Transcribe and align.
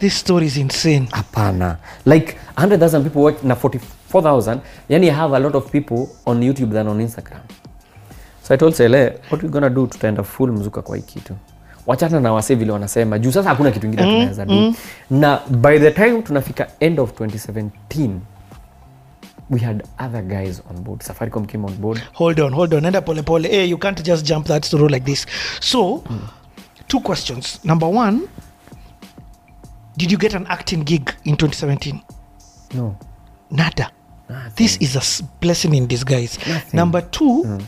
This 0.00 0.14
story 0.20 0.46
is 0.46 0.56
insane. 0.56 1.06
hapana. 1.10 1.76
Like 2.06 2.36
100000 2.56 3.02
people 3.02 3.20
watch 3.22 3.42
na 3.42 3.54
44000 3.54 4.58
yani 4.88 5.10
I 5.10 5.14
have 5.14 5.36
a 5.36 5.38
lot 5.38 5.54
of 5.58 5.70
people 5.70 6.06
on 6.26 6.40
youtube 6.42 6.72
than 6.72 6.88
on 6.88 7.00
instagram. 7.00 7.40
So 8.42 8.54
i 8.54 8.56
told 8.56 8.74
sele 8.74 9.18
what 9.30 9.42
we 9.42 9.48
gonna 9.48 9.70
do? 9.70 9.86
Tutaenda 9.86 10.22
full 10.22 10.52
mzuka 10.52 10.82
kwa 10.82 10.96
hii 10.96 11.02
kitu. 11.02 11.34
Wachana 11.86 12.20
na 12.20 12.32
wase 12.32 12.54
vile 12.54 12.72
wanasema. 12.72 13.18
Juu 13.18 13.32
sasa 13.32 13.48
hakuna 13.48 13.70
kitu 13.70 13.86
ingine 13.86 14.02
tunaweza 14.02 14.46
do. 14.46 14.74
Na 15.10 15.40
by 15.50 15.78
the 15.78 15.90
time 15.90 16.22
tunafika 16.22 16.66
end 16.80 17.00
of 17.00 17.10
2017 17.20 18.10
we 19.50 19.58
had 19.60 19.82
other 20.06 20.22
guys 20.22 20.62
on 20.70 20.82
board. 20.84 21.02
Safaricom 21.02 21.46
came 21.46 21.64
on 21.66 21.72
board. 21.74 22.02
Hold 22.12 22.40
on, 22.40 22.54
hold 22.54 22.74
on. 22.74 22.84
Enda 22.84 23.00
pole 23.04 23.22
pole. 23.22 23.48
Hey, 23.48 23.64
you 23.70 23.78
can't 23.78 24.02
just 24.04 24.24
jump 24.26 24.46
that 24.46 24.64
story 24.64 24.88
like 24.88 25.04
this. 25.04 25.26
So, 25.60 26.04
two 26.88 27.00
questions. 27.00 27.58
Number 27.64 27.88
one, 27.88 28.20
did 30.00 30.10
you 30.10 30.18
get 30.18 30.34
an 30.34 30.46
acting 30.46 30.80
gig 30.80 31.14
in 31.24 31.36
2017? 31.36 32.02
no 32.74 32.96
Nada. 33.50 33.90
This 34.56 34.76
is 34.78 34.94
a 34.96 35.02
blessing 35.40 35.74
in 35.74 35.86
disguise. 35.88 36.38
Nothing. 36.46 36.76
Number 36.78 37.00
two, 37.00 37.58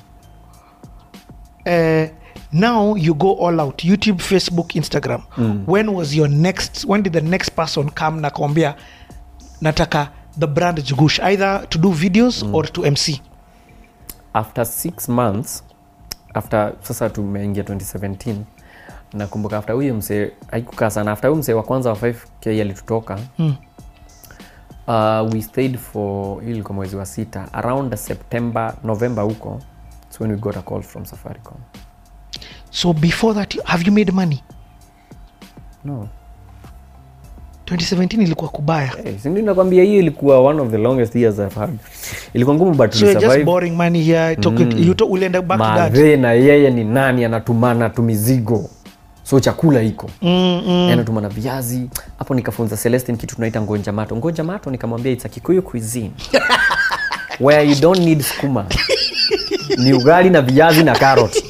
uh, 1.66 2.06
now 2.52 2.94
you 2.94 3.14
go 3.14 3.34
all 3.34 3.60
out 3.60 3.78
YouTube, 3.78 4.18
Facebook, 4.22 4.68
Instagram. 4.74 5.22
When 5.66 5.92
was 5.92 6.14
your 6.14 6.28
next? 6.28 6.84
When 6.84 7.02
did 7.02 7.14
the 7.14 7.20
next 7.20 7.50
person 7.50 7.90
come 7.90 8.20
na 8.20 8.30
nataka 8.30 10.10
the 10.36 10.46
brand 10.46 10.78
Jugush 10.78 11.18
either 11.20 11.66
to 11.68 11.78
do 11.78 11.88
videos 11.88 12.44
or 12.54 12.62
to 12.62 12.84
MC? 12.84 13.20
after 14.34 14.64
six 14.64 15.08
months 15.08 15.62
after 16.34 16.74
sasa 16.80 17.10
tumeingia 17.10 17.62
2017 17.62 18.44
nakumbuka 19.14 19.58
afta 19.58 19.72
huyo 19.72 19.94
msee 19.94 20.30
haikukaa 20.50 20.90
sana 20.90 21.12
afta 21.12 21.28
huyo 21.28 21.40
msee 21.40 21.52
wa 21.52 21.62
kwanza 21.62 21.90
wa 21.90 21.96
5k 21.96 22.60
alitutoka 22.60 23.18
mm. 23.38 23.54
uh, 24.88 25.32
we 25.34 25.42
stayed 25.42 25.76
for 25.78 26.42
hii 26.44 26.50
ilikuwa 26.50 26.74
mwezi 26.74 26.96
wa 26.96 27.06
sita 27.06 27.48
around 27.52 27.94
september 27.94 28.74
november 28.84 29.24
huko 29.24 29.60
so 30.08 30.24
when 30.24 30.32
we 30.32 30.38
got 30.38 30.56
a 30.56 30.62
call 30.62 30.82
from 30.82 31.04
safaricom 31.04 31.56
So 32.70 32.92
before 32.92 33.34
that, 33.34 33.54
have 33.64 33.84
you 33.86 33.92
made 33.92 34.12
money? 34.12 34.42
no 35.84 36.08
2017 37.66 38.22
ilikuwa 38.22 38.50
kubaya. 38.50 38.92
hey, 39.04 39.18
sindi 39.18 39.42
nakwambia 39.42 39.84
hiyo 39.84 39.98
ilikuwa 39.98 40.40
one 40.40 40.60
of 40.60 40.70
the 40.70 40.78
longest 40.78 41.14
years 41.16 41.38
i've 41.38 41.60
had 41.60 41.72
ilikuwa 42.34 42.56
ngumu 42.56 42.74
but 42.74 42.92
So 42.92 43.14
just 43.14 43.44
borrowing 43.44 43.70
money 43.76 44.02
here. 44.02 44.36
Talking, 44.36 44.86
you 44.86 44.94
to, 44.94 45.06
ulienda 45.06 45.42
back 45.42 45.58
to 45.58 45.64
that. 45.64 46.20
na 46.20 46.32
yeye 46.32 46.70
ni 46.70 46.84
nani 46.84 47.24
anatumana 47.24 47.90
tu 47.90 48.02
mizigo 48.02 48.70
so 49.22 49.40
chakula 49.40 49.82
iko. 49.82 50.10
Mm, 50.22 50.62
mm. 50.66 51.20
na 51.22 51.28
viazi 51.28 51.88
hapo 52.18 52.34
nikafunza 52.34 52.76
celestin 52.76 53.16
kitu 53.16 53.34
tunaita 53.34 53.60
ngonja 53.60 53.92
mato. 53.92 54.16
Ngonja 54.16 54.44
mato 54.44 54.70
nikamwambia 54.70 55.12
it's 55.12 55.24
a 55.26 55.28
kikuyu 55.28 55.62
cuisine. 55.62 56.10
Where 57.40 57.62
you 57.64 57.74
don't 57.80 58.00
need 58.00 58.22
skuma. 58.22 58.66
Ni 59.78 59.92
ugali 59.92 60.30
na 60.30 60.42
viazi 60.42 60.84
na 60.84 60.94
carrot. 60.94 61.44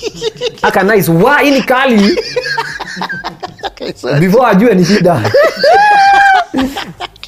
Aka 0.63 0.83
nice 0.83 1.11
wa 1.11 1.41
hii 1.41 1.51
ni 1.51 1.63
kali? 1.63 2.17
Before 4.21 4.47
ajue 4.47 4.75
ni 4.75 4.85
shida 4.85 5.21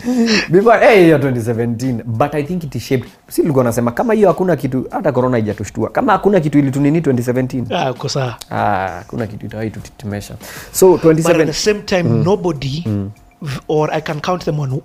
before 0.50 0.78
hey, 0.86 1.02
hiyo 1.04 1.18
2017 1.18 2.02
but 2.04 2.34
i 2.34 2.42
think 2.42 2.64
it 2.64 2.78
shaped. 2.78 3.08
Si 3.28 3.42
ulikuwa 3.42 3.64
nasema 3.64 3.90
kama 3.92 4.14
hiyo 4.14 4.28
hakuna 4.28 4.56
kitu 4.56 4.86
hata 4.90 5.12
corona 5.12 5.36
haijatushtua. 5.36 5.90
Kama 5.90 6.12
hakuna 6.12 6.40
kitu 6.40 6.58
ilitunini 6.58 7.00
2017 7.00 7.64
Ah, 7.76 7.90
uko 7.90 8.08
sawa. 8.08 8.36
ah, 8.50 8.88
hakuna 8.88 9.26
kitu 9.26 9.46
itawai 9.46 9.70
tutitemesha 9.70 10.34
so 10.72 10.96
But 11.04 11.26
at 11.26 11.46
the 11.46 11.52
same 11.52 11.80
time, 11.80 12.02
nobody, 12.02 12.82
mm. 12.86 13.10
or 13.68 13.90
I 13.94 14.00
can 14.00 14.20
count 14.20 14.44
them 14.44 14.60
on 14.60 14.80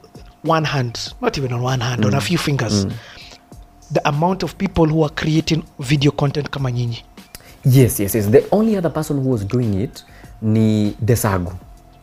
one 0.48 0.68
hand, 0.68 1.00
not 1.22 1.38
even 1.38 1.54
on 1.54 1.62
one 1.66 1.84
hand, 1.84 2.06
on 2.06 2.14
a 2.14 2.22
few 2.22 2.38
fingers. 2.38 2.88
The 3.94 4.02
amount 4.04 4.44
of 4.44 4.56
people 4.56 4.86
who 4.88 5.04
are 5.06 5.14
creating 5.16 5.64
video 5.80 6.12
content 6.12 6.50
kama 6.50 6.72
nyinyi. 6.72 7.04
yes 7.66 8.00
yes 8.00 8.16
yes. 8.16 8.30
The 8.32 8.44
only 8.52 8.78
other 8.78 8.94
person 8.94 9.18
who 9.20 9.30
was 9.32 9.48
doing 9.48 9.84
it 9.84 10.06
ni 10.42 10.96
desagu 11.02 11.52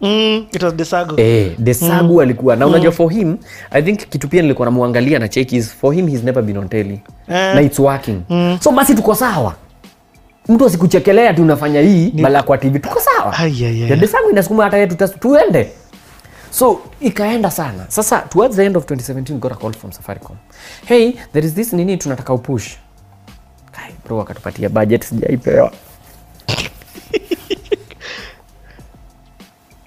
Mm, 0.01 0.47
it 0.53 0.63
was 0.63 0.75
Desago. 0.75 1.21
eh, 1.21 1.53
desagu 1.59 2.15
mm. 2.15 2.21
alikuwa. 2.21 2.57
Na 2.57 2.67
unajua 2.67 2.93
for 2.93 3.13
him 3.13 3.37
i 3.71 3.83
think 3.83 3.99
kitu 4.09 4.29
pia 4.29 4.43
nilikuwa 4.43 4.67
namwangalia 4.67 5.19
na 5.19 5.29
cheki 5.29 5.57
is 5.57 5.75
for 5.75 5.95
him 5.95 6.07
he's 6.09 6.23
never 6.25 6.43
been 6.43 6.57
on 6.57 6.69
telly. 6.69 7.01
Eh. 7.29 7.55
na 7.55 7.61
it's 7.63 7.79
working. 7.79 8.21
So 8.61 8.71
basi 8.73 8.95
tuko 8.95 9.15
sawa. 9.15 9.55
Mtu 10.49 10.67
asikuchekelea 10.67 11.35
tu 11.35 11.43
unafanya 11.43 11.81
hii 11.81 12.11
bala 12.11 12.43
kwa 12.43 12.59
tv 12.59 12.79
tuko 12.79 13.01
sawa. 13.01 13.39
Ai, 13.39 13.65
ai, 13.65 13.83
ai. 13.93 13.97
Desagu 13.97 14.31
inasukuma 14.31 14.65
hata 14.65 14.77
yetu 14.77 15.09
tuende. 15.09 15.71
So 16.51 16.81
ikaenda 17.01 17.51
sana. 17.51 17.85
Sasa 17.89 18.19
towards 18.19 18.57
the 18.57 18.65
end 18.67 18.77
of 18.77 18.85
2017 18.85 19.39
got 19.39 19.53
a 19.53 19.55
call 19.55 19.73
from 19.73 19.93
safaricom. 19.93 20.37
Hey 20.85 21.13
there 21.33 21.47
is 21.47 21.55
this 21.55 21.73
nini 21.73 21.97
tunataka 21.97 22.33
upush. 22.35 22.77
Kai, 23.73 23.93
bro 24.07 24.21
akatupatia 24.21 24.69
budget 24.69 25.05
sijaipewa 25.05 25.73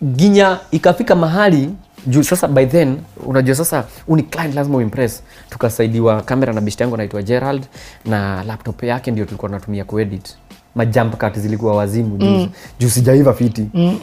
ginya 0.04 0.60
ikafika 0.72 1.16
mahali 1.16 1.70
juu 2.08 2.24
sasa 2.24 2.48
by 2.48 2.66
then 2.66 2.98
unajua 3.26 3.56
sasa 3.56 3.86
uni 4.08 4.24
client 4.24 4.56
lazima 4.56 4.78
uimpress 4.78 5.24
tukasaidiwa 5.50 6.22
kamera 6.22 6.54
na 6.54 6.62
bishti 6.62 6.84
yangu 6.84 6.96
anaitwa 6.96 7.22
gerald 7.22 7.64
na 8.06 8.44
laptop 8.44 8.84
yake 8.84 9.12
ndio 9.12 9.26
tulikuwa 9.26 9.50
tunatumia 9.50 9.84
kuedit. 9.86 10.36
Majump 10.76 11.16
cut 11.18 11.40
zilikuwa 11.40 11.76
wazimu 11.76 12.18
juu, 12.18 12.26
mm. 12.26 12.50
juu 12.80 12.90
sijaiva 12.90 13.34
fiti. 13.34 13.70
Mm. 13.74 14.00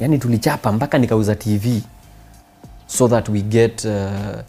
yani 0.00 0.18
tulichapa 0.18 0.72
mpaka 0.72 0.98
nikauza 0.98 1.34
tv 1.34 1.82
so 2.86 3.08
that 3.08 3.28
we 3.28 3.40
get 3.40 3.84
uh, 3.84 4.40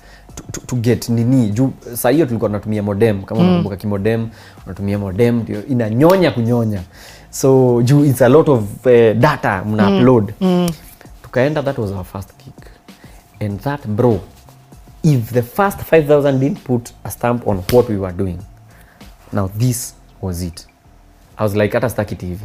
to, 0.52 0.62
to, 0.66 0.75
get 0.75 1.09
nini. 1.09 1.50
Juu 1.50 1.72
saa 1.94 2.09
hiyo 2.09 2.25
tulikuwa 2.25 2.50
tunatumia 2.50 2.84
modem. 2.84 3.24
Kama 3.24 3.42
unakumbuka 3.42 3.75
kimodem 3.75 4.28
unatumia 4.66 5.00
modem 5.00 5.40
ndio 5.40 5.66
inanyonya 5.66 6.31
kunyonya 6.31 6.81
so 7.30 7.82
juu 7.82 8.06
it's 8.06 8.22
a 8.22 8.30
lot 8.30 8.52
of 8.52 8.64
uh, 8.86 9.14
data 9.20 9.64
mna 9.66 9.88
upload. 9.90 10.34
Tukaenda 11.24 11.62
that 11.64 11.78
was 11.78 11.92
our 11.92 12.04
first 12.06 12.30
gig. 12.38 12.54
And 13.42 13.60
that 13.60 13.88
bro 13.88 14.20
if 15.04 15.32
the 15.34 15.42
first 15.42 15.78
5000 15.80 16.40
didn't 16.40 16.60
put 16.64 16.90
a 17.04 17.12
stamp 17.12 17.48
on 17.48 17.58
what 17.74 17.90
we 17.90 17.98
were 17.98 18.14
doing 18.18 18.38
now 19.34 19.48
this 19.58 19.94
was 20.22 20.42
it. 20.44 20.68
I 21.38 21.44
was 21.44 21.56
like 21.56 21.74
hata 21.74 21.90
staki 21.90 22.16
tv 22.16 22.40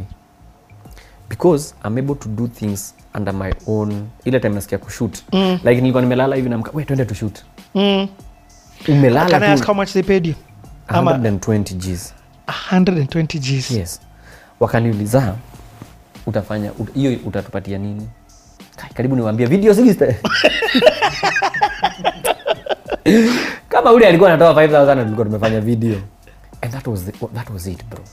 because 1.29 1.73
i'm 1.83 1.97
able 1.97 2.15
to 2.15 2.29
do 2.29 2.47
things 2.47 2.93
under 3.13 3.33
my 3.33 3.53
own 3.67 4.07
ile 4.25 4.39
time 4.39 4.55
nasikia 4.55 4.77
kushoot 4.77 5.17
mm. 5.33 5.59
like 5.63 5.75
nilikuwa 5.81 6.01
nimelala 6.01 6.35
hivi 6.35 6.49
namka 6.49 6.71
we 6.73 6.85
twende 6.85 7.05
tushoot 7.05 7.39
Mm. 7.75 8.07
umelala 8.87 9.29
Can 9.29 9.43
I 9.43 9.51
ask 9.53 9.65
how 9.65 9.75
much 9.75 9.89
they 9.93 10.03
paid 10.03 10.25
you? 10.25 10.35
120 10.89 11.75
gs. 11.75 12.13
120 12.71 13.39
Gs. 13.39 13.71
yes 13.71 14.01
wakaniuliza 14.59 15.35
utafanya 16.25 16.71
ut- 16.71 17.19
utatupatia 17.27 17.77
nini? 17.77 18.07
Kai, 18.75 18.89
karibu 18.93 19.15
niwaambia 19.15 19.47
video 19.47 19.73
sigiste 19.73 20.15
kama 23.69 23.91
ule 23.91 24.07
alikuwa 24.07 24.29
anatoa 24.33 24.53
5000 24.65 25.03
tulikuwa 25.03 25.25
tumefanya 25.25 25.61
video. 25.61 25.95
And 26.61 26.73
that 26.73 26.87
was, 26.87 27.03
the, 27.05 27.11
that 27.11 27.49
was 27.49 27.67
it 27.67 27.85
bro. 27.85 28.03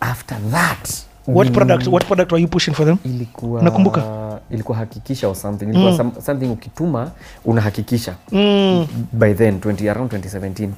After 0.00 0.38
that 0.50 0.88
What 1.26 1.52
product? 1.52 1.86
What 1.86 2.06
product 2.06 2.32
were 2.32 2.42
you 2.42 2.48
pushing 2.48 2.74
for 2.74 2.86
them? 2.86 2.96
ilikuwa 3.04 3.62
nakumbuka 3.62 4.02
ilikuwa 4.50 4.78
hakikisha 4.78 5.28
or 5.28 5.34
something. 5.36 5.64
Ilikuwa 5.64 5.96
some, 5.96 6.10
something 6.26 6.46
ukituma 6.46 7.10
unahakikisha. 7.44 8.14
Mm. 8.32 8.86
by 9.12 9.34
then 9.34 9.58
20, 9.58 9.90
around 9.90 10.12
2017 10.12 10.68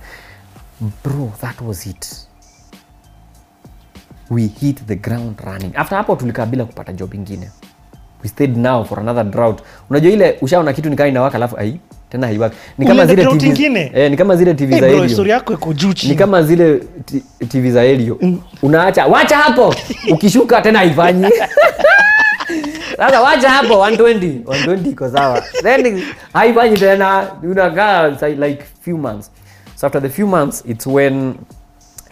bro 1.04 1.32
that 1.40 1.60
was 1.60 1.86
it 1.86 2.16
we 4.30 4.46
hit 4.46 4.86
the 4.86 4.96
ground 4.96 5.40
running. 5.44 5.72
After 5.76 5.96
hapo 5.98 6.16
tulikaa 6.16 6.46
bila 6.46 6.64
kupata 6.64 6.92
job 6.92 7.14
ingine. 7.14 7.50
We 8.22 8.28
stayed 8.28 8.56
now 8.56 8.84
for 8.84 9.00
another 9.00 9.24
drought. 9.24 9.62
Unajua 9.90 10.12
ile 10.12 10.38
ushaona 10.40 10.72
kitu 10.72 10.90
nikaa 10.90 11.06
inawaka 11.06 11.36
alafu 11.36 11.56
ai 11.58 11.80
tena 12.10 12.26
haiwaki. 12.26 12.56
Ni 12.78 12.86
kama 12.86 13.06
zile 13.06 13.24
TV, 13.26 13.64
eh, 13.94 14.10
ni 14.10 14.16
kama 14.16 14.36
zile 14.36 14.54
tv 14.54 14.70
Hey 14.74 14.80
za 14.80 14.88
bro, 14.88 15.08
story 15.08 15.30
yako 15.30 15.52
iko 15.52 15.72
juu 15.72 15.92
ni 16.08 16.14
kama 16.14 16.42
zile 16.42 16.80
tv 17.48 17.70
za 17.70 17.84
elio. 17.84 18.18
Unaacha 18.62 19.06
wacha 19.06 19.36
hapo. 19.36 19.74
Ukishuka 20.12 20.60
tena 20.62 20.78
haifanyi 20.78 21.28
sasa 22.96 23.20
wacha 23.20 23.50
hapo 23.50 23.74
120 23.74 24.42
120 24.42 24.90
iko 24.90 25.10
sawa. 25.10 25.42
Then 25.62 26.02
haifanyi 26.32 26.76
tena. 26.78 27.30
Unakaa 27.42 28.08
like 28.38 28.64
few 28.84 28.98
months. 28.98 29.30
So 29.76 29.86
after 29.86 30.02
the 30.02 30.08
few 30.08 30.26
months 30.26 30.62
it's 30.66 30.86
when 30.86 31.34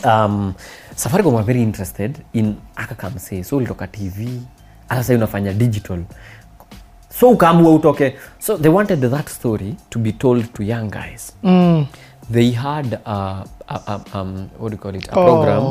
um, 0.05 0.55
safaricom 0.99 1.35
were 1.35 1.45
very 1.47 1.63
interested 1.63 2.19
in 2.33 2.55
akakamse 2.77 3.45
so 3.45 3.57
ulitoka 3.57 3.87
tv 3.87 4.41
hata 4.89 5.03
sasa 5.03 5.15
unafanya 5.15 5.53
digital 5.53 6.01
so 7.19 7.31
ukaamua 7.31 7.73
utoke 7.75 8.15
so 8.39 8.57
they 8.59 8.71
wanted 8.71 9.11
that 9.11 9.29
story 9.29 9.75
to 9.91 9.99
be 9.99 10.13
told 10.13 10.53
to 10.53 10.63
young 10.63 10.91
guys 10.91 11.33
Mm. 11.43 11.87
they 12.33 12.51
had 12.53 12.99
a, 13.05 13.45
a, 13.69 13.81
a, 13.87 14.01
um, 14.21 14.49
what 14.59 14.71
do 14.71 14.77
you 14.77 14.83
call 14.83 14.95
it 14.95 15.09
a 15.13 15.21
Oh, 15.21 15.25
program 15.25 15.63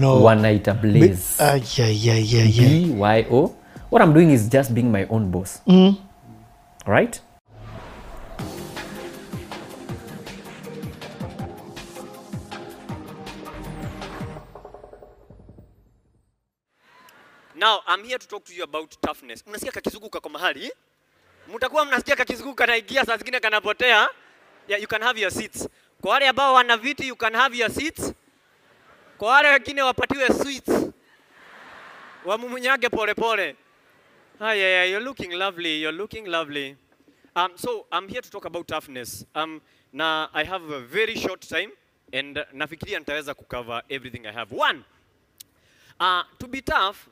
no. 0.00 0.22
wanaita 0.22 0.74
blaze 0.74 1.40
uh, 1.42 1.60
yeah, 1.78 1.90
yeah, 2.06 2.18
yeah, 2.34 2.60
yeah. 2.60 2.68
B-Y-O. 2.68 3.50
What 3.90 4.02
I'm 4.02 4.12
doing 4.14 4.30
is 4.30 4.48
just 4.48 4.72
being 4.72 4.90
my 4.92 5.06
own 5.10 5.30
boss. 5.30 5.62
Right? 6.86 7.20
Now, 17.56 17.80
I'm 17.86 18.04
here 18.04 18.18
to 18.18 18.28
talk 18.28 18.44
to 18.44 18.54
you 18.54 18.64
about 18.64 18.96
toughness. 19.00 19.42
Unasikia 19.46 19.72
kakizunguka 19.72 20.20
kwa 20.20 20.30
mahali? 20.30 20.72
Mtakuwa 21.54 21.84
mnasikia 21.84 22.16
kakizunguka 22.16 22.66
na 22.66 22.76
igia 22.76 23.04
saa 23.04 23.16
zingine 23.16 23.40
kanapotea. 23.40 24.08
Yeah, 24.68 24.82
you 24.82 24.88
can 24.88 25.02
have 25.02 25.20
your 25.20 25.30
seats. 25.30 25.68
Kwa 26.00 26.10
wale 26.12 26.28
ambao 26.28 26.54
wana 26.54 26.76
viti, 26.76 27.08
you 27.08 27.16
can 27.16 27.34
have 27.34 27.58
your 27.58 27.70
seats. 27.70 28.12
Kwa 29.18 29.28
wale 29.28 29.48
wengine 29.48 29.82
wapatiwe 29.82 30.28
sweets. 30.28 30.86
Wamumunyage 32.24 32.88
pole 32.88 33.14
pole. 33.14 33.56
Ah, 34.40 34.52
yeah, 34.54 34.70
yeah, 34.70 34.90
you're 34.90 35.04
looking 35.04 35.32
lovely. 35.32 35.82
You're 35.82 35.96
looking 35.98 36.26
lovely. 36.26 36.76
Um, 37.36 37.52
so 37.56 37.86
I'm 37.92 38.08
here 38.08 38.20
to 38.22 38.30
talk 38.30 38.44
about 38.44 38.66
toughness. 38.68 39.24
Um, 39.34 39.60
na 39.92 40.28
I 40.34 40.44
have 40.44 40.70
a 40.74 40.80
very 40.80 41.16
short 41.16 41.40
time 41.48 41.70
and 42.12 42.44
nafikiria 42.52 42.98
nitaweza 42.98 43.34
kucover 43.34 43.82
everything 43.88 44.26
I 44.26 44.32
have. 44.32 44.52
One, 44.56 44.84
uh, 46.00 46.22
to 46.38 46.46
be 46.48 46.60
tough 46.60 47.08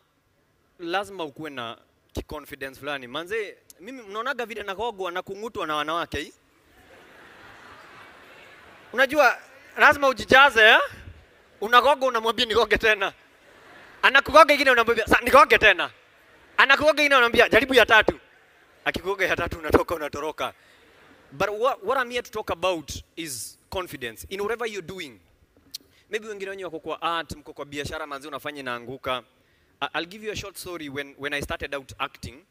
lazima 0.79 1.25
ukuwe 1.25 1.50
na 1.50 1.79
confidence 2.26 2.81
fulani. 2.81 3.06
Manze, 3.06 3.56
mimi 3.81 4.03
mnaonaga 4.03 4.47
vile 4.47 4.62
nakogwa 4.62 5.12
na 5.12 5.23
kung'utwa 5.23 5.67
na 5.67 5.76
wanawake 5.76 6.19
hii? 6.21 6.32
Unajua 8.93 9.38
lazima 9.76 10.09
ujijaze 10.09 10.62
eh? 10.69 10.79
Unagoga 11.61 12.06
unamwambia 12.06 12.47
nigoge 12.47 12.79
tena. 12.79 13.12
Anakugoga 14.03 14.55
ingine 14.55 14.71
unamwambia 14.71 15.06
sasa 15.06 15.21
nigoge 15.25 15.59
tena. 15.59 15.91
Anakugoga 16.56 17.03
ingine 17.03 17.15
unamwambia 17.15 17.49
jaribu 17.49 17.75
ya 17.75 17.87
tatu. 17.87 18.21
Akikugoga 18.85 19.26
ya 19.26 19.37
tatu 19.37 19.59
unatoka 19.59 19.94
unatoroka. 19.94 20.55
But 21.32 21.49
what, 21.49 21.82
what 21.82 21.99
I'm 22.03 22.11
here 22.11 22.23
to 22.23 22.31
talk 22.31 22.50
about 22.50 22.93
is 23.17 23.59
confidence 23.71 24.26
in 24.31 24.41
whatever 24.41 24.67
you're 24.69 24.87
doing. 24.87 25.21
Maybe 26.11 26.29
wengine 26.29 26.50
wenyewe 26.50 26.65
wako 26.65 26.81
kwa 26.81 27.03
art, 27.03 27.37
mko 27.37 27.53
kwa 27.53 27.65
biashara 27.65 28.06
manzi 28.06 28.29
unafanya 28.29 28.61
inaanguka. 28.61 29.23
I'll 29.81 30.06
give 30.06 30.23
you 30.25 30.32
a 30.32 30.37
short 30.37 30.56
story 30.56 30.88
when, 30.88 31.15
when 31.19 31.32
I 31.35 31.41
started 31.43 31.75
out 31.75 31.93
acting. 31.99 32.44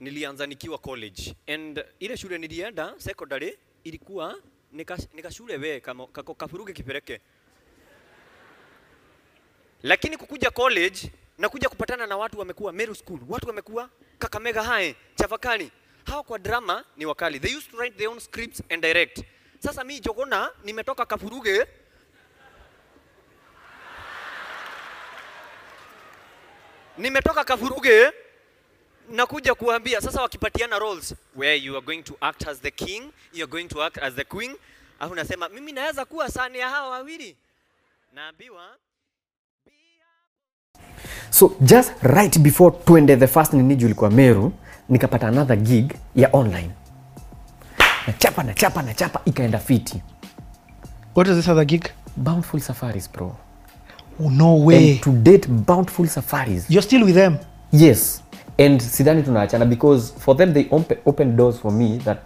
Nilianza 0.00 0.46
nikiwa 0.46 0.78
college 0.78 1.34
and 1.46 1.84
ile 2.00 2.16
shule 2.16 2.38
nilienda 2.38 2.94
secondary 2.98 3.58
ilikuwa 3.84 4.34
nika, 4.72 4.98
nika 5.14 5.30
we 5.60 5.80
kama 5.80 6.06
kako 6.06 6.34
kafuruge 6.34 6.72
kipereke. 6.72 7.20
Lakini 9.82 10.16
kukuja 10.16 10.50
college 10.50 11.12
na 11.38 11.48
kuja 11.48 11.68
kupatana 11.68 12.06
na 12.06 12.16
watu 12.16 12.38
wamekuwa 12.38 12.72
Meru 12.72 12.94
School, 12.94 13.20
watu 13.28 13.46
wamekuwa 13.48 13.90
Kakamega 14.18 14.62
High, 14.62 14.94
Chavakali. 15.14 15.70
Hao 16.04 16.22
kwa 16.22 16.38
drama 16.38 16.84
ni 16.96 17.06
wakali. 17.06 17.40
They 17.40 17.56
used 17.56 17.70
to 17.70 17.76
write 17.76 17.96
their 17.96 18.08
own 18.10 18.20
scripts 18.20 18.62
and 18.70 18.82
direct. 18.82 19.22
Sasa 19.58 19.84
mi 19.84 20.00
Jogona 20.00 20.50
nimetoka 20.64 21.06
Kafuruge 21.06 21.66
nimetoka 26.98 27.44
Kafuruge 27.44 28.12
nakuja 29.10 29.54
kuambia 29.54 30.00
sasa, 30.00 30.22
wakipatiana 30.22 30.78
roles 30.78 31.14
where 31.36 31.56
you 31.56 31.76
are 31.76 31.86
going 31.86 32.02
to 32.02 32.14
act 32.20 32.48
as 32.48 32.60
the 32.60 32.70
king, 32.70 33.02
you 33.32 33.44
are 33.44 33.50
going 33.50 33.68
to 33.68 33.82
act 33.84 33.98
as 33.98 34.14
the 34.14 34.24
queen, 34.24 34.56
afu 35.00 35.14
nasema 35.14 35.48
mimi 35.48 35.72
naweza 35.72 36.04
kuwa 36.04 36.28
sani 36.30 36.58
ya 36.58 36.68
hawa 36.70 36.90
wawili, 36.90 37.36
naambiwa 38.14 38.62
So 41.30 41.56
just 41.60 41.92
right 42.02 42.38
before 42.38 42.76
twende 42.84 43.16
the 43.16 43.26
first 43.26 43.52
niniji 43.52 43.84
ulikuwa 43.84 44.10
Meru, 44.10 44.52
nikapata 44.88 45.28
another 45.28 45.56
gig 45.56 45.92
ya 46.16 46.30
online. 46.32 46.70
Nachapa 48.06 48.42
nachapa 48.42 48.82
nachapa 48.82 49.20
ikaenda 49.24 49.58
fiti. 49.58 50.02
What 51.14 51.28
is 51.28 51.36
this 51.36 51.48
other 51.48 51.64
gig? 51.64 51.84
Bountiful 52.16 52.60
Safaris 52.60 53.10
bro. 53.12 53.36
No 54.18 54.54
way. 54.54 54.90
And 54.92 55.02
to 55.02 55.12
date 55.12 55.46
Bountiful 55.48 56.06
Safaris. 56.06 56.68
You're 56.70 56.82
still 56.82 57.04
with 57.04 57.14
them? 57.14 57.38
Yes. 57.72 58.22
And 58.58 58.80
sidhani 58.80 59.22
tunaachana 59.22 59.68
because 59.68 60.12
for 60.18 60.36
them 60.36 60.52
they 60.52 60.66
open, 60.70 60.98
open 61.06 61.36
doors 61.36 61.58
for 61.58 61.72
me 61.72 61.98
that 61.98 62.18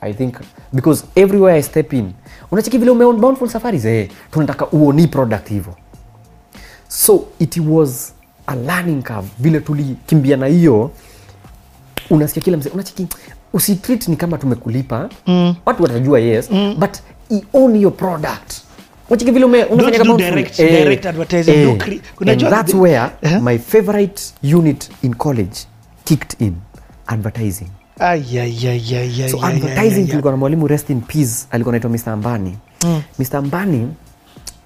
I 0.00 0.12
think 0.12 0.36
because 0.74 1.04
everywhere 1.16 1.54
I 1.54 1.62
step 1.62 1.92
in 1.92 2.14
unacheki 2.50 2.78
vile 2.78 2.90
umeon 2.90 3.20
Bountiful 3.20 3.48
Safaris 3.48 3.84
eh, 3.84 4.08
tunataka 4.30 4.66
uoni 4.72 5.06
product 5.06 5.48
hivyo. 5.48 5.74
So 6.88 7.28
it 7.38 7.56
was 7.58 8.12
a 8.46 8.56
learning 8.56 9.02
curve 9.02 9.28
vile 9.38 9.60
tulikimbia 9.60 10.36
na 10.36 10.46
hiyo 10.46 10.90
unasikia 12.10 12.42
kila 12.42 12.56
mzee 12.56 12.70
unacheki 12.70 13.06
usitreat 13.52 14.08
ni 14.08 14.16
kama 14.16 14.38
tumekulipa 14.38 15.08
mm. 15.26 15.54
watu 15.66 15.82
watajua 15.82 16.20
yes 16.20 16.50
mm. 16.50 16.76
but 16.78 16.90
own 17.52 17.76
your 17.76 17.96
product 17.96 18.52
unacheki 19.10 19.30
vile 19.30 19.44
ume, 19.44 19.64
unafanya 19.64 19.98
kama 19.98 20.14
direct- 20.14 20.62
eh, 20.62 20.70
direct 20.84 21.06
advertising, 21.06 21.64
do 21.64 21.72
cre- 21.84 22.00
unajua 22.20 22.50
that's 22.50 22.74
where 22.74 22.98
uh 23.22 23.28
-huh. 23.30 23.40
my 23.42 23.58
favorite 23.58 24.22
unit 24.56 24.90
in 25.02 25.14
college 25.14 25.56
kicked 26.04 26.40
in 26.40 26.54
advertising 27.06 27.66
Ay, 28.00 28.40
ay, 28.40 28.68
ay, 28.68 28.96
ay, 28.96 29.22
ay, 29.24 29.28
so 29.30 29.44
advertising 29.46 30.06
tulikuwa 30.06 30.32
na 30.32 30.36
mwalimu 30.36 30.66
rest 30.66 30.90
in 30.90 31.00
peace 31.00 31.46
alikuwa 31.50 31.72
anaitwa 31.76 31.90
Mr. 31.90 32.10
Ambani 32.10 32.58
mm. 32.84 33.02
Mr. 33.18 33.36
Ambani 33.36 33.88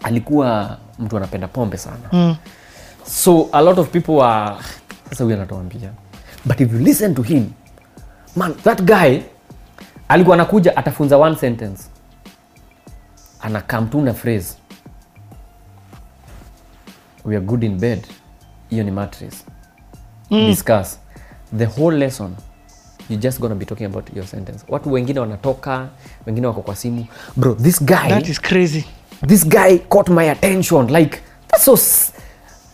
alikuwa 0.02 0.78
mtu 0.98 1.16
anapenda 1.16 1.48
pombe 1.48 1.76
sana 1.76 1.96
mm. 2.12 2.36
so 3.06 3.48
a 3.52 3.60
lot 3.60 3.80
of 3.80 3.88
people 3.88 4.12
were 4.12 4.50
sasa 5.10 5.24
huyu 5.24 5.36
anatuambia 5.36 5.90
but 6.44 6.60
if 6.60 6.72
you 6.72 6.78
listen 6.78 7.14
to 7.14 7.22
him 7.22 7.46
man 8.36 8.54
that 8.54 8.82
guy 8.82 9.18
alikuwa 10.08 10.34
anakuja 10.36 10.76
atafunza 10.76 11.16
one 11.16 11.36
sentence 11.36 11.82
anakam 13.42 13.86
tu 13.88 14.00
na 14.02 14.12
phrase 14.14 14.56
we 17.24 17.36
are 17.36 17.44
good 17.44 17.64
in 17.64 17.78
bed. 17.78 18.06
Hiyo 18.70 18.84
ni 18.84 18.90
matris 18.90 19.44
mm. 20.30 20.46
discuss. 20.46 20.98
The 21.58 21.66
whole 21.66 21.96
lesson. 21.98 22.36
You 23.10 23.16
just 23.16 23.40
gonna 23.40 23.54
be 23.54 23.64
talking 23.64 23.86
about 23.86 24.16
your 24.16 24.26
sentence. 24.26 24.64
Watu 24.68 24.92
wengine 24.92 25.20
wanatoka 25.20 25.88
wengine 26.26 26.46
wako 26.46 26.60
kwa 26.62 26.76
simu. 26.76 27.06
Bro 27.36 27.54
this 27.54 27.84
guy 27.84 28.08
That 28.08 28.28
is 28.28 28.40
crazy. 28.40 28.84
this 29.26 29.48
guy 29.48 29.78
caught 29.78 30.08
my 30.08 30.30
attention. 30.30 30.86
Like 30.86 31.18
that's 31.48 31.64
so 31.64 31.76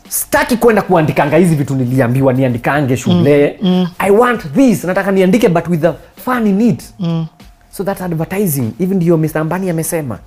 staki 0.08 0.56
kwenda 0.56 0.82
kuandikanga 0.82 1.36
hizi 1.36 1.54
vitu 1.54 1.74
niliambiwa 1.74 2.32
niandikange 2.32 2.96
shule. 2.96 3.58
Mm, 3.62 3.70
mm. 3.70 3.88
i 3.98 4.10
want 4.10 4.52
this. 4.54 4.84
Nataka 4.84 5.12
niandike 5.12 5.48
but 5.48 5.68
with 5.68 5.84
a 5.84 5.94
fun 6.16 6.46
in 6.46 6.60
it 6.60 6.84
mm. 6.98 7.26
So 7.70 7.84
that 7.84 8.00
advertising. 8.00 8.72
Even 8.80 8.96
ndio 8.96 9.16
mr 9.16 9.38
ambani 9.38 9.70
amesema. 9.70 10.18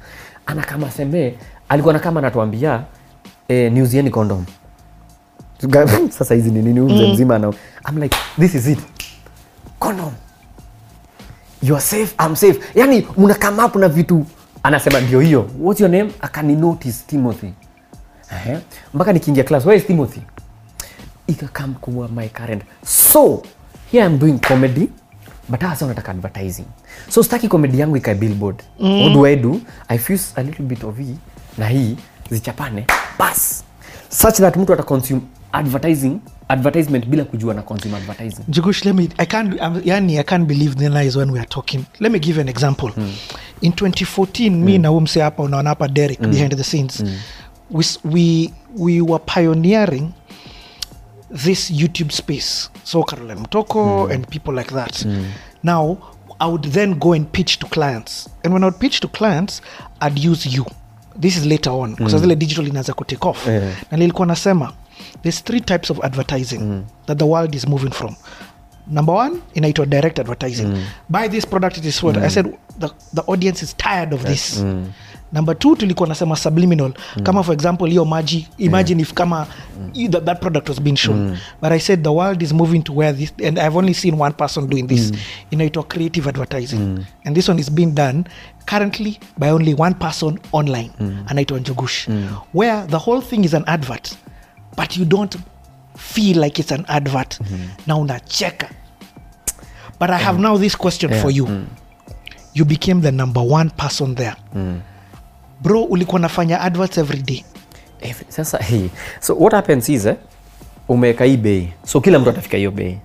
Anakama 0.46 0.92
semee 0.92 1.34
alikuwa 1.70 1.94
nakama 1.94 2.20
anatuambia 2.20 2.84
eh, 3.48 3.72
niuzieni 3.72 4.10
condom. 4.10 4.46
Sasa 6.18 6.36
hizi 6.36 6.52
ni 6.52 6.62
nini? 6.62 6.80
Mzee 6.80 7.14
mzima 7.14 7.40
mm. 7.40 7.54
I'm 7.90 7.98
like 8.04 8.18
this 8.40 8.56
is 8.56 8.68
it. 8.68 8.80
Condom. 9.80 10.12
You 11.64 11.76
are 11.76 11.82
safe 11.82 12.16
I'm 12.26 12.36
safe. 12.36 12.60
Yani 12.80 13.08
mna 13.18 13.34
come 13.34 13.64
up 13.64 13.76
na 13.76 13.88
vitu. 13.88 14.26
Anasema 14.64 15.00
ndio 15.00 15.20
hiyo. 15.20 15.50
What's 15.60 15.82
your 15.82 15.92
name? 15.92 16.12
Akani 16.22 16.56
notice 16.56 17.04
Timothy. 17.08 17.48
Ehe. 18.32 18.58
mpaka 18.94 19.14
nikiingia 19.14 19.44
class 19.44 19.66
where 19.66 19.82
is 19.82 19.88
Timothy? 19.88 20.22
Ikakam 21.28 21.74
kuwa 21.74 22.08
my 22.08 22.30
current. 22.30 22.64
So 22.86 23.44
here 23.92 24.06
I'm 24.06 24.18
doing 24.20 24.40
comedy 24.40 24.90
but 25.50 25.62
hasa 25.62 25.86
unataka 25.86 26.12
advertising 26.12 26.66
so 27.10 27.24
staki 27.24 27.48
komedi 27.48 27.80
yangu 27.80 27.98
ikae 27.98 28.16
billboard 28.16 28.64
mm. 28.80 29.02
what 29.02 29.14
do 29.14 29.26
I 29.26 29.36
do 29.36 29.62
I 29.88 29.98
fuse 29.98 30.24
a 30.36 30.44
little 30.44 30.66
bit 30.66 30.84
of 30.84 30.98
hii 30.98 31.16
na 31.58 31.68
hii 31.68 31.98
zichapane 32.30 32.86
bas 33.20 33.64
such 34.10 34.36
that 34.36 34.56
mtu 34.58 34.74
ata 34.74 34.84
consume 34.84 35.22
advertising 35.52 36.18
advertisement 36.48 37.06
bila 37.08 37.24
kujua 37.24 37.54
na 37.54 37.62
consume 37.62 37.98
advertising 37.98 38.44
Jigush, 38.48 38.86
let 38.86 38.96
me. 38.96 39.10
I 39.18 39.26
can't. 39.26 39.54
I'm, 39.62 39.82
yani, 39.86 40.20
I 40.20 40.24
can't 40.24 40.46
believe 40.48 40.76
the 40.76 40.90
lies 40.90 41.16
when 41.16 41.32
we 41.32 41.40
are 41.40 41.48
talking. 41.50 41.86
Let 42.00 42.12
me 42.12 42.20
give 42.20 42.36
you 42.36 42.42
an 42.42 42.50
example. 42.50 42.92
In 43.62 43.72
2014, 43.72 44.50
me 44.50 44.78
na 44.78 44.92
umse 44.92 45.22
hapa 45.22 45.44
unaona 45.44 45.70
hapa 45.70 45.88
Derek 45.88 46.20
behind 46.22 46.56
the 46.58 46.64
scenes. 46.64 47.04
We, 47.72 47.80
s- 47.80 48.00
we 48.04 48.54
we 48.78 49.02
were 49.02 49.24
pioneering 49.34 50.10
this 51.34 51.72
youtube 51.72 52.12
space. 52.12 52.70
So 52.84 53.04
caroline 53.04 53.40
mtoko 53.42 54.14
and 54.14 54.28
people 54.28 54.54
like 54.56 54.74
that. 54.74 55.06
Now 55.64 55.98
i 56.40 56.48
would 56.48 56.64
then 56.72 56.94
go 57.00 57.14
and 57.14 57.32
pitch 57.32 57.60
to 57.60 57.66
clients. 57.68 58.30
And 58.44 58.54
when 58.54 58.64
i 58.64 58.68
would 58.68 58.80
pitch 58.80 59.00
to 59.00 59.08
clients 59.08 59.62
i'd 60.02 60.20
use 60.20 60.46
you. 60.58 60.66
This 61.22 61.38
is 61.38 61.46
later 61.46 61.72
on 61.72 61.96
kwa 61.96 62.06
mm. 62.06 62.18
zile 62.20 62.36
digital 62.36 62.68
inaanza 62.68 62.94
kutake 62.94 63.28
off. 63.28 63.48
Yeah. 63.48 63.74
na 63.92 63.98
nilikuwa 63.98 64.28
nasema 64.28 64.74
there's 65.22 65.44
three 65.44 65.62
types 65.62 65.92
of 65.92 66.04
advertising 66.04 66.84
that 67.06 67.18
the 67.18 67.26
world 67.26 67.56
is 67.56 67.68
moving 67.68 67.92
from. 67.92 68.16
Number 68.88 69.16
one 69.16 69.36
inaitwa 69.54 69.86
direct 69.86 70.20
advertising. 70.20 70.68
Buy 71.10 71.30
this 71.30 71.48
product 71.48 71.78
it 71.78 71.86
is 71.86 72.04
what 72.04 72.18
i 72.18 72.30
said 72.30 72.58
the, 72.80 72.90
the 73.14 73.22
audience 73.28 73.66
is 73.66 73.78
tired 73.78 74.14
of 74.14 74.24
this 74.24 74.66
number 75.34 75.60
two 75.60 75.76
tulikuwa 75.76 76.10
nasema 76.10 76.36
subliminal. 76.36 76.94
Kama 77.24 77.44
for 77.44 77.54
example 77.54 77.90
hiyo 77.90 78.06
maji 78.06 78.48
imagine 78.58 79.02
if 79.02 79.14
kama 79.14 79.48
you- 79.94 80.10
that, 80.10 80.26
that 80.26 80.40
product 80.42 80.70
was 80.70 80.82
being 80.82 80.96
shown. 80.98 81.38
But 81.62 81.72
i 81.72 81.80
said 81.80 82.04
the 82.04 82.10
world 82.10 82.42
is 82.42 82.52
moving 82.54 82.82
to 82.84 82.94
where 82.96 83.14
this 83.18 83.34
and 83.48 83.58
i've 83.60 83.78
only 83.78 83.94
seen 83.94 84.22
one 84.22 84.32
person 84.34 84.68
doing 84.68 84.84
this. 84.88 85.12
Inaitwa 85.52 85.84
creative 85.84 86.30
advertising. 86.30 87.00
And 87.26 87.36
this 87.36 87.50
one 87.50 87.62
is 87.62 87.72
being 87.72 87.92
done 87.96 88.24
currently 88.66 89.20
by 89.38 89.50
only 89.50 89.74
one 89.74 89.94
person 89.96 90.40
online. 90.52 90.92
Anaitwa 91.28 91.60
njugush 91.60 92.08
where 92.54 92.88
the 92.88 92.98
whole 92.98 93.22
thing 93.22 93.46
is 93.46 93.54
an 93.54 93.64
advert 93.66 94.16
but 94.78 94.98
you 94.98 95.06
don't 95.06 95.38
feel 95.98 96.38
like 96.44 96.62
it's 96.62 96.72
an 96.72 96.86
advert. 96.88 97.40
Na 97.88 97.98
unacheka. 97.98 98.70
But 100.00 100.10
i 100.10 100.18
have 100.18 100.40
now 100.40 100.58
this 100.58 100.76
question 100.78 101.12
for 101.22 101.32
you. 101.32 101.48
You 102.54 102.66
became 102.66 103.02
the 103.02 103.12
number 103.12 103.42
one 103.44 103.70
person 103.70 104.16
there 104.16 104.36
bro 105.62 105.84
ulikuwa 105.84 106.20
nafanya 106.22 106.62
adverts 106.62 106.98
every 106.98 107.22
day. 107.22 107.44
Eh, 108.02 108.16
sasa 108.28 108.58
hey. 108.58 108.88
so 109.20 109.36
what 109.40 109.54
happens 109.54 109.90
is 109.90 110.06
eh, 110.06 110.16
umeweka 110.88 111.26
hii 111.26 111.38
bei. 111.38 111.74
So 111.86 112.02
kila 112.02 112.20
mtu 112.20 112.30
atafika 112.30 112.58
hiyo 112.58 112.72
bei. 112.72 112.98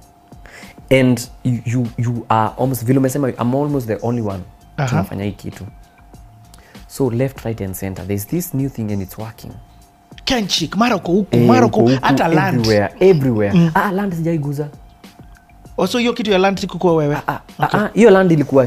And 1.01 1.21
you, 1.45 1.59
you, 1.65 1.87
you 1.99 2.27
are 2.29 2.51
almost 2.61 2.85
vile 2.85 2.99
umesema 2.99 3.29
I'm 3.29 3.55
almost 3.55 3.87
the 3.87 3.99
only 4.03 4.23
one 4.23 4.41
Aha. 4.77 4.89
tunafanya 4.89 5.25
hii 5.25 5.33
kitu. 5.33 5.65
So 6.89 7.11
left 7.11 7.41
right 7.45 7.61
and 7.61 7.75
center 7.75 8.07
there's 8.07 8.27
this 8.27 8.55
new 8.55 8.69
thing 8.69 8.93
and 8.93 9.03
it's 9.03 9.19
working. 9.19 9.53
Kenchik 10.25 10.77
mara 10.77 10.97
uko 10.97 11.13
huku 11.13 11.37
Eh, 11.37 11.47
mara 11.47 11.67
uko 11.67 11.91
hata 12.01 12.29
land. 12.29 12.59
everywhere, 12.61 12.95
everywhere. 13.01 13.71
Ah, 13.75 13.93
land 13.93 14.15
sijaiguza. 14.15 14.69
Also 15.79 15.99
hiyo 15.99 16.13
kitu 16.13 16.31
ya 16.31 16.39
land 16.39 16.59
sikukuwa 16.61 16.95
wewe? 16.97 17.17
Ah, 17.27 17.41
ah, 17.59 17.73
ah, 17.79 17.91
hiyo 17.95 18.11
land 18.11 18.33
ilikuwa 18.33 18.65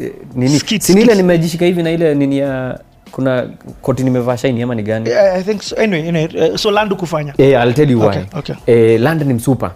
eh, 0.00 0.12
nini? 0.34 0.58
Skit, 0.58 0.82
si 0.82 0.92
ile 0.92 1.14
nimejishika 1.14 1.64
hivi 1.64 1.82
na 1.82 1.90
ile 1.90 2.14
nini 2.14 2.38
ya 2.38 2.80
kuna 3.14 3.48
koti 3.82 4.02
nimevaa 4.04 4.36
shaini 4.36 4.62
ama 4.62 4.74
ni 4.74 4.82
gani? 4.82 5.10
Yeah, 5.10 5.36
i 5.38 5.42
think 5.42 5.62
so. 5.62 5.76
Anyway, 5.76 6.08
anyway 6.08 6.50
uh, 6.50 6.56
so 6.56 6.70
land 6.70 6.92
ukufanya 6.92 7.34
yeah, 7.38 7.62
I'll 7.66 7.74
tell 7.74 7.90
you 7.90 8.00
why. 8.00 8.06
Okay, 8.08 8.24
okay. 8.38 8.54
Eh, 8.66 9.00
land 9.00 9.22
ni 9.22 9.34
msupa. 9.34 9.72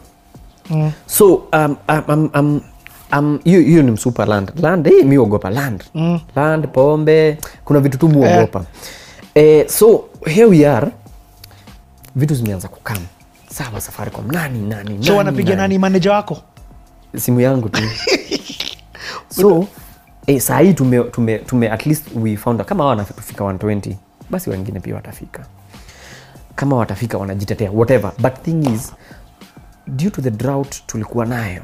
Mm. 0.70 0.92
so 1.06 1.34
um, 1.52 1.76
um, 1.88 2.02
um, 2.08 2.30
um, 2.34 2.60
um, 3.12 3.40
hiyo 3.44 3.82
ni 3.82 3.90
msupa 3.90 4.26
land. 4.26 4.52
Land 4.62 4.86
eh, 4.86 5.04
mi 5.04 5.18
ogopa 5.18 5.50
land. 5.50 5.84
Mm. 5.94 6.20
land 6.36 6.68
pombe 6.68 7.38
kuna 7.64 7.80
vitu 7.80 7.98
tu 7.98 8.08
muogopa 8.08 8.64
eh, 9.34 9.68
so 9.68 10.04
here 10.26 10.44
we 10.46 10.66
are. 10.68 10.88
Vitu 12.16 12.34
zimeanza 12.34 12.68
kukam. 12.68 12.98
Sawa 13.50 13.80
safaricom 13.80 14.30
nani 14.32 14.58
nani 14.68 15.06
so 15.06 15.16
wanapiga 15.16 15.56
nani 15.56 15.78
manager 15.78 16.12
wako? 16.12 16.38
Simu 17.16 17.40
yangu 17.40 17.68
tu. 17.68 17.82
So 19.30 19.68
eh, 20.28 20.40
saa 20.40 20.58
hii 20.60 20.74
tume, 20.74 21.00
tume, 21.04 21.38
tume 21.38 21.70
at 21.70 21.86
least 21.86 22.04
we 22.14 22.36
found 22.36 22.64
kama 22.64 22.84
hawa 22.84 22.90
wanafika 22.96 23.44
120 23.44 23.94
basi 24.30 24.50
wengine 24.50 24.80
pia 24.80 24.94
watafika 24.94 25.46
kama 26.54 26.76
watafika 26.76 27.18
wanajitetea 27.18 27.70
whatever 27.70 28.12
but 28.18 28.32
thing 28.42 28.74
is 28.74 28.92
due 29.86 30.10
to 30.10 30.22
the 30.22 30.30
drought 30.30 30.86
tulikuwa 30.86 31.26
nayo 31.26 31.62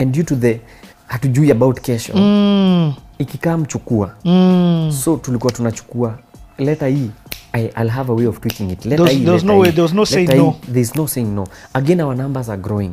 and 0.00 0.14
due 0.14 0.24
to 0.24 0.36
the 0.36 0.60
hatujui 1.06 1.50
about 1.50 1.80
kesho 1.80 2.12
mm. 2.16 2.94
ikikaa 3.18 3.56
mchukua 3.56 4.10
Mm. 4.24 4.92
so 5.04 5.16
tulikuwa 5.16 5.52
tunachukua 5.52 6.18
leta 6.58 6.86
hii 6.86 7.10
I, 7.52 7.64
I'll 7.64 7.88
have 7.88 8.12
a 8.12 8.14
way 8.14 8.26
of 8.26 8.40
tweaking 8.40 8.70
it. 8.70 8.84
Leta 8.84 9.02
no 9.44 9.52
way- 9.58 9.72
no 9.94 10.06
saying 10.06 10.26
no. 10.38 10.56
There's 10.72 10.94
no 10.96 11.06
saying 11.08 11.24
no. 11.34 11.46
Again 11.72 12.00
our 12.00 12.16
numbers 12.16 12.48
are 12.48 12.62
growing. 12.62 12.90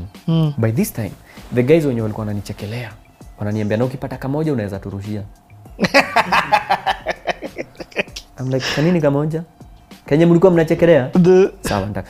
By 0.57 0.71
this 0.71 0.93
time, 0.93 1.11
the 1.55 1.63
guys 1.63 1.85
wenye 1.85 2.01
walikuwa 2.01 2.27
wananichekelea 2.27 2.91
wananiambia 3.43 3.77
na 3.77 3.85
ukipata 3.85 4.17
kamoja 4.17 4.53
unaweza 4.53 4.79
turushia. 4.79 5.21
I'm 8.39 8.49
like, 8.49 8.65
kanini 8.75 9.01
kamoja? 9.01 9.43
Kenye 10.05 10.25
mlikuwa 10.25 10.51
mnachekelea? 10.51 11.09
Sawa. 11.61 12.03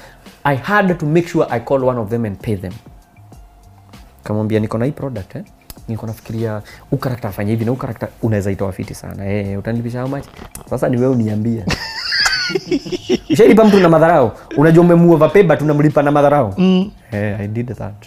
I 0.43 0.55
had 0.55 0.93
to 0.93 1.05
make 1.05 1.27
sure 1.27 1.47
I 1.49 1.59
call 1.59 1.83
one 1.83 1.99
of 1.99 2.09
them 2.09 2.25
and 2.25 2.37
pay 2.37 2.55
them. 2.55 2.73
Kamwambia 4.23 4.59
niko 4.59 4.77
na 4.77 4.85
hii 4.85 4.91
product 4.91 5.35
eh? 5.35 5.43
Niko 5.87 6.07
nafikiria 6.07 6.61
huu 6.89 6.97
karakta 6.97 7.27
afanye 7.29 7.51
hivi 7.51 7.65
na 7.65 7.71
huu 7.71 7.77
karakta 7.77 8.07
unaweza 8.21 8.51
itoa 8.51 8.71
fiti 8.71 8.93
sana. 8.95 9.25
Eh, 9.25 9.59
utanilipisha 9.59 10.01
how 10.01 10.09
much? 10.09 10.25
Sasa 10.69 10.89
ni 10.89 10.97
wewe 10.97 11.11
uniambie. 11.11 11.65
Ushalipa 13.33 13.65
mtu 13.65 13.79
na 13.79 13.89
madharau. 13.89 14.31
Unajua 14.57 14.83
umemuova 14.83 15.29
peba 15.29 15.57
tunamlipa 15.57 16.03
na 16.03 16.11
madharau. 16.11 16.53
Mm. 16.57 16.91
hey, 17.11 17.35
I 17.35 17.47
did 17.47 17.73
that. 17.73 18.05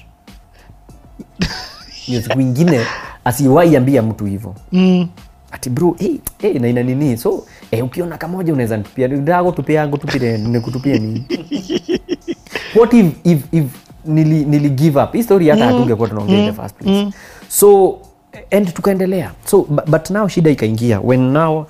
Hiyo 1.91 2.23
siku 2.23 2.41
ingine 2.41 2.81
asiwahi 3.27 3.77
ambia 3.77 4.03
mtu 4.03 4.25
hivyo. 4.25 4.55
Mm. 4.73 5.09
ati 5.51 5.71
bro 5.71 5.97
hey, 5.99 6.17
hey, 6.39 6.59
na 6.59 6.69
ina 6.69 6.83
nini? 6.83 7.17
So 7.17 7.45
hey, 7.71 7.83
ukiona 7.83 8.19
kamoja 8.19 8.53
unaweza 8.53 8.77
nitupia 8.77 9.09
dago 9.09 9.53
tupia 9.53 9.81
yangu 9.81 9.99
tupire 9.99 10.39
nikutupie 10.39 10.99
nini? 10.99 11.25
What 12.77 12.95
if, 12.95 13.07
if, 13.25 13.39
if 13.53 13.65
nili, 14.05 14.45
nili 14.45 14.71
give 14.71 15.03
up? 15.03 15.13
Hii 15.13 15.23
story 15.23 15.49
hata 15.49 15.65
hatungekuwa 15.65 16.09
tunaongea 16.09 16.39
mm. 16.39 16.47
the 16.47 16.63
first 16.63 16.75
place. 16.77 17.09
So 17.49 17.99
and 18.51 18.75
tukaendelea. 18.75 19.33
So 19.45 19.63
but 19.87 20.11
now 20.11 20.29
shida 20.29 20.51
ikaingia 20.51 21.01
when 21.01 21.21
now 21.33 21.67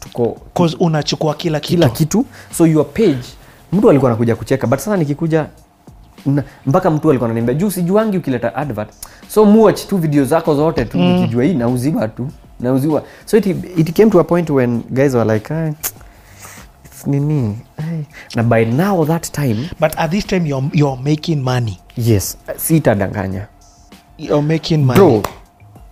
tuko 0.00 0.36
unachukua 0.80 1.34
kila 1.34 1.60
kitu. 1.60 1.74
kila 1.76 1.88
kitu. 1.88 2.26
So 2.56 2.66
your 2.66 2.86
page 2.92 3.24
mtu 3.72 3.90
alikuwa 3.90 4.10
anakuja 4.10 4.36
kucheka 4.36 4.66
but 4.66 4.78
sasa 4.78 4.96
nikikuja 4.96 5.46
mpaka 6.66 6.90
mtu 6.90 7.10
alikuwa 7.10 7.26
ananiambia 7.30 7.54
juu 7.54 7.70
sijuangi 7.70 8.16
ukileta 8.16 8.54
advert. 8.54 8.90
So 9.28 9.44
muach 9.44 9.86
tu 9.88 9.96
video 9.98 10.24
zako 10.24 10.54
zote 10.54 10.84
tu 10.84 10.98
mm. 10.98 11.04
nikijua 11.04 11.44
hii 11.44 11.54
nauziwa 11.54 12.08
tu 12.08 12.28
nauziwa. 12.60 13.02
So 13.24 13.36
it, 13.36 13.46
it 13.76 13.92
came 13.96 14.10
to 14.10 14.20
a 14.20 14.24
point 14.24 14.50
when 14.50 14.82
guys 14.90 15.14
were 15.14 15.34
like 15.34 15.54
hey, 15.54 15.72
nini 17.06 17.58
ai." 17.78 18.06
na 18.34 18.42
by 18.42 18.64
now 18.64 19.06
that 19.06 19.32
time 19.32 19.70
but 19.80 19.92
at 19.96 20.10
this 20.10 20.26
time 20.26 20.48
you're, 20.48 20.68
you're 20.72 21.02
making 21.02 21.42
money. 21.42 21.78
yes 21.96 22.36
sitadanganya. 22.56 23.46
You're 24.18 24.42
making 24.46 24.84
money. 24.84 24.98
Bro 25.00 25.22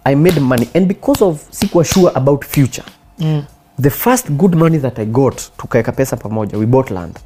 i 0.04 0.14
made 0.14 0.40
money. 0.40 0.68
And 0.74 0.86
because 0.88 1.24
of 1.24 1.46
sikuwa 1.50 1.84
sure 1.84 2.12
about 2.14 2.44
future. 2.44 2.84
Mm. 3.18 3.42
the 3.80 3.90
first 3.90 4.30
good 4.30 4.54
money 4.54 4.78
that 4.78 4.98
i 4.98 5.04
got 5.04 5.42
tukaeka 5.56 5.92
pesa 5.92 6.16
pamoja. 6.16 6.58
We 6.58 6.66
bought 6.66 6.90
land 6.90 7.18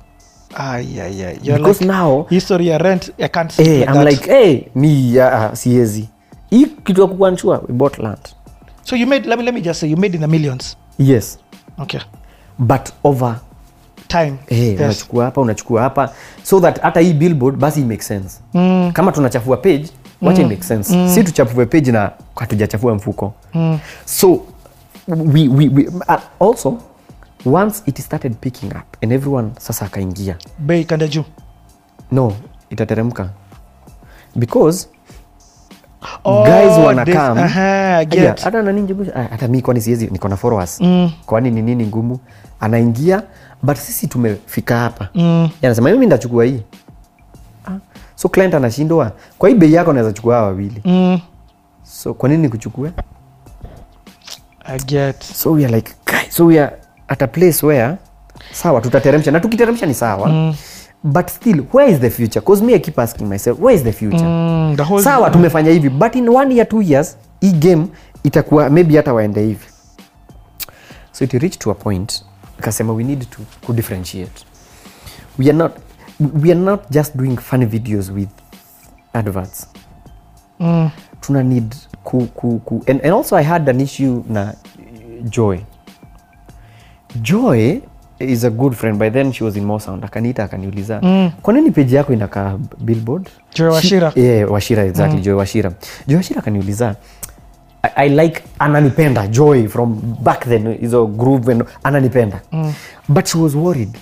Ay, 0.55 1.01
ay, 1.01 1.25
ay. 1.25 1.39
You're 1.43 1.59
Because 1.59 1.81
like, 1.81 1.93
now- 1.93 2.27
history 2.31 2.67
ya 2.69 2.79
rent 2.79 3.11
i 3.19 3.29
can't 3.29 3.53
hey, 3.57 3.79
like 3.81 3.89
I'm 3.91 3.95
that. 3.95 4.07
like 4.13 4.31
hey, 4.31 4.63
mi 4.75 5.19
uh, 5.19 5.53
siezi 5.55 6.09
hii 6.51 6.67
kitu 6.67 7.01
ya 7.01 7.07
kukuanshua 7.07 7.59
we 7.69 7.75
bought 7.75 7.99
land 7.99 8.19
so 8.85 8.97
you 8.97 9.07
made 9.07 9.29
let 9.29 9.39
me, 9.39 9.45
let 9.45 9.55
me 9.55 9.61
just 9.61 9.81
say 9.81 9.91
you 9.91 9.97
made 9.97 10.15
in 10.15 10.21
the 10.21 10.27
millions 10.27 10.77
yes 10.99 11.39
okay 11.79 12.01
but 12.59 12.89
over 13.05 13.37
time 14.09 14.35
hey, 14.47 14.71
yes. 14.71 14.81
unachukua 14.81 15.25
hapa 15.25 15.41
unachukua 15.41 15.83
hapa 15.83 16.13
so 16.43 16.61
that 16.61 16.81
hata 16.81 17.01
hii 17.01 17.13
billboard 17.13 17.57
basi 17.57 17.81
make 17.81 18.03
sense 18.03 18.41
mm. 18.55 18.91
kama 18.95 19.13
tunachafua 19.13 19.57
page 19.57 19.85
wacha 20.23 20.43
mm. 20.43 20.49
make 20.49 20.63
sense 20.63 20.97
mm. 20.97 21.09
si 21.15 21.25
tuchafue 21.25 21.67
page 21.67 21.93
na 21.93 22.11
hatujachafua 22.37 22.95
mfuko 22.95 23.35
mm. 23.55 23.79
so 24.05 24.41
we, 25.09 25.49
we, 25.49 25.69
we, 25.75 25.87
uh, 26.09 26.49
also 26.49 26.79
once 27.45 27.83
it 27.87 27.99
started 27.99 28.37
picking 28.41 28.71
up 28.73 28.97
and 29.03 29.13
everyone 29.13 29.51
sasa 29.59 29.85
akaingia. 29.87 30.37
Bei 30.59 30.85
kanda 30.85 31.07
juu. 31.09 31.25
No 32.11 32.33
itateremka. 32.71 33.31
Because 34.37 34.89
Oh, 36.25 36.45
guys 36.45 36.79
wana 36.87 37.05
this- 37.05 37.15
come. 37.17 37.41
aha, 37.41 37.97
I 37.99 38.05
get. 38.07 38.21
Aya, 38.21 38.35
hata 38.45 38.63
nani 38.63 39.11
ah, 39.15 39.23
hata 39.23 39.49
mi 39.49 39.63
kwani 39.63 39.81
siwezi 39.81 40.07
niko 40.07 40.29
na 40.29 40.37
followers. 40.37 40.81
Mm. 40.81 41.11
kwani 41.27 41.51
ni 41.51 41.63
nini 41.63 41.87
ngumu? 41.87 42.19
Anaingia 42.61 43.23
but 43.63 43.77
sisi 43.77 44.07
tumefika 44.07 44.79
hapa. 44.79 45.09
Mm. 45.15 45.51
anasema 45.63 45.91
mimi 45.91 46.07
ndachukua 46.07 46.45
hii. 46.45 46.63
Ah. 47.67 47.79
so 48.15 48.29
client 48.29 48.55
anashindwa. 48.55 49.13
Kwa 49.39 49.49
hii 49.49 49.55
bei 49.55 49.73
yako 49.73 49.93
naweza 49.93 50.13
chukua 50.13 50.35
hawa 50.35 50.47
wawili. 50.47 50.81
Mm, 50.85 51.21
so 51.83 52.15
kwa 52.15 52.29
nini 52.29 52.49
kuchukue 52.49 52.93
so 55.21 55.53
we 55.53 55.65
are 55.65 55.75
like 55.77 55.93
guys, 56.07 56.35
so 56.35 56.47
we 56.47 56.61
are 56.61 56.77
at 57.13 57.23
a 57.23 57.27
place 57.29 57.63
where 57.67 57.99
sawa 58.53 58.81
tutateremsha. 58.81 59.31
Na 59.31 59.41
tukiteremsha 59.41 59.87
ni 59.87 59.95
sawa. 59.95 60.29
Mm. 60.29 60.55
but 61.05 61.29
still 61.31 61.59
where 61.73 61.89
is 61.93 61.99
the 62.01 62.11
future? 62.11 62.41
Cause 62.41 62.63
me 62.63 62.75
i 62.75 62.79
keep 62.79 62.99
asking 62.99 63.29
myself 63.29 63.59
where 63.59 63.75
is 63.75 63.83
the 63.83 63.93
future? 63.93 64.25
Mm, 64.25 64.77
the 64.77 64.85
whole 64.85 65.03
sawa 65.03 65.31
tumefanya 65.31 65.71
hivi 65.71 65.89
but 65.89 66.15
in 66.17 66.29
one 66.29 66.55
year 66.55 66.69
two 66.69 66.81
years 66.83 67.17
hii 67.41 67.53
game 67.53 67.87
itakuwa 68.25 68.71
maybe 68.71 68.97
hata 68.97 69.13
waende 69.13 69.43
hivi. 69.43 69.67
So 71.13 71.25
it 71.25 71.33
reached 71.33 71.59
to 71.59 71.71
a 71.71 71.75
point 71.75 72.25
kasema 72.61 72.93
we 72.93 73.05
need 73.05 73.31
to 73.31 73.39
kudifferentiate 73.67 74.45
we 75.39 75.45
are 75.47 75.59
not 75.59 75.73
we 76.43 76.51
are 76.51 76.61
not 76.61 76.91
just 76.91 77.17
doing 77.17 77.37
funny 77.37 77.67
videos 77.67 78.11
with 78.11 78.29
adverts. 79.13 79.67
Mm. 80.61 80.91
tuna 81.21 81.43
need 81.43 81.75
ku, 82.05 82.27
ku, 82.27 82.59
ku 82.65 82.85
and, 82.87 83.01
and 83.05 83.13
also 83.13 83.37
i 83.37 83.43
had 83.43 83.69
an 83.71 83.81
issue 83.81 84.23
na 84.29 84.53
joy 85.25 85.59
joy 87.23 87.81
is 88.19 88.45
a 88.45 88.51
good 88.51 88.75
friend 88.75 88.99
by 88.99 89.11
then 89.11 89.33
she 89.33 89.45
was 89.45 89.57
in 89.57 89.65
mosound 89.65 90.05
akaniita 90.05 90.45
akaniuliza 90.45 91.01
mm. 91.03 91.31
kwa 91.43 91.55
nini 91.55 91.71
peji 91.71 91.95
yako 91.95 92.13
inakaa 92.13 92.59
billboard 92.81 93.29
Joy 93.55 93.69
Washira? 93.69 94.11
She- 94.11 94.21
yeah, 94.21 94.53
washira 94.53 94.85
exactly 94.85 95.17
mm. 95.19 95.23
joy 95.25 95.35
washira 95.35 95.73
joy 96.07 96.17
washira 96.17 96.41
akaniuliza 96.41 96.97
I, 97.83 97.91
i 97.97 98.09
like 98.09 98.43
ananipenda 98.59 99.27
joy 99.27 99.69
from 99.69 100.01
back 100.23 100.45
then 100.49 100.77
hizo 100.81 101.07
groove 101.07 101.53
and 101.53 101.65
ananipenda 101.83 102.41
mm. 102.53 102.73
but 103.09 103.27
she 103.27 103.39
was 103.39 103.55
worried 103.55 103.99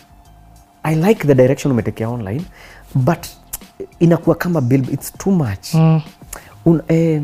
i 0.82 0.94
like 0.96 1.26
the 1.26 1.34
direction 1.34 1.72
umetekea 1.72 2.08
online 2.08 2.42
but 2.94 3.26
inakuwa 3.98 4.36
kama 4.36 4.60
bill 4.60 4.84
it's 4.92 5.12
too 5.12 5.30
much 5.32 5.74
mm. 5.74 6.00
Un, 6.66 6.82
eh, 6.88 7.22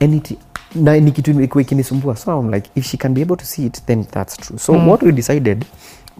and 0.00 0.14
it, 0.14 0.38
na 0.74 0.96
ni 1.00 1.12
kitu 1.12 1.30
ilikuwa 1.30 1.62
ikinisumbua 1.62 2.16
so 2.16 2.40
I'm 2.40 2.50
like 2.54 2.70
if 2.74 2.86
she 2.86 2.96
can 2.96 3.14
be 3.14 3.22
able 3.22 3.36
to 3.36 3.44
see 3.44 3.66
it 3.66 3.84
then 3.86 4.04
that's 4.04 4.36
true 4.36 4.58
so 4.58 4.72
mm. 4.72 4.88
what 4.88 5.02
we 5.02 5.12
decided 5.12 5.64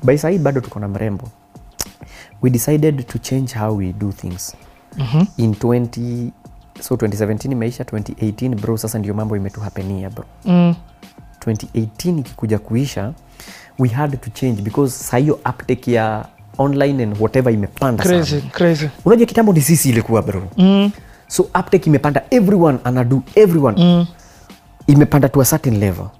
by 0.02 0.16
side 0.18 0.38
bado 0.38 0.60
tuko 0.60 0.80
na 0.80 0.88
mrembo 0.88 1.28
we 2.42 2.50
decided 2.50 3.06
to 3.06 3.18
change 3.18 3.54
how 3.58 3.76
we 3.76 3.92
do 3.92 4.12
things 4.12 4.54
mm-hmm. 4.98 5.26
in 5.36 5.52
20 5.52 6.30
so 6.80 6.94
2017 6.94 7.52
imeisha 7.52 7.84
2018 7.84 8.54
bro 8.54 8.76
sasa 8.76 8.98
ndio 8.98 9.14
mambo 9.14 9.36
imetuhapenia 9.36 10.10
bro 10.10 10.24
Mm. 10.44 10.74
2018 11.46 12.18
ikikuja 12.20 12.58
kuisha 12.58 13.12
we 13.78 13.88
had 13.88 14.16
to 14.16 14.30
change 14.30 14.62
because 14.62 15.04
sahiyo 15.04 15.34
uptake 15.34 15.92
ya 15.92 16.26
online 16.58 17.02
and 17.02 17.16
whatever 17.20 17.52
imepanda 17.52 18.04
Crazy, 18.04 18.40
crazy. 18.40 18.88
unajua 19.04 19.26
kitambo 19.26 19.52
ni 19.52 19.60
sisi 19.60 19.88
ilikuwa 19.88 20.22
bro 20.22 20.42
Mm. 20.56 20.90
so 21.28 21.42
uptake 21.42 21.86
imepanda 21.90 22.22
everyone 22.30 22.78
anadu 22.84 23.22
everyone 23.34 23.84
Mm. 23.84 24.06
Imepanda 24.86 25.28
to 25.28 25.40
a 25.40 25.44
certain 25.44 25.80
level. 25.80 26.10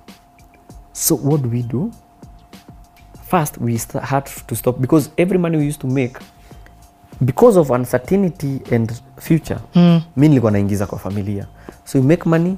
So 0.92 1.14
what 1.16 1.42
do 1.42 1.48
we 1.48 1.62
do? 1.62 1.90
First 3.30 3.58
we 3.58 3.78
had 4.02 4.24
to 4.46 4.56
stop 4.56 4.78
because 4.80 5.10
every 5.16 5.38
money 5.38 5.56
we 5.58 5.66
used 5.68 5.80
to 5.80 5.86
make 5.86 6.18
because 7.24 7.58
of 7.58 7.70
uncertainty 7.70 8.60
and 8.74 8.92
future 9.18 9.58
Mm. 9.74 10.02
mi 10.16 10.28
nilikuwa 10.28 10.52
naingiza 10.52 10.86
kwa 10.86 10.98
familia. 10.98 11.46
So 11.84 11.98
we 11.98 12.04
make 12.04 12.28
money 12.28 12.56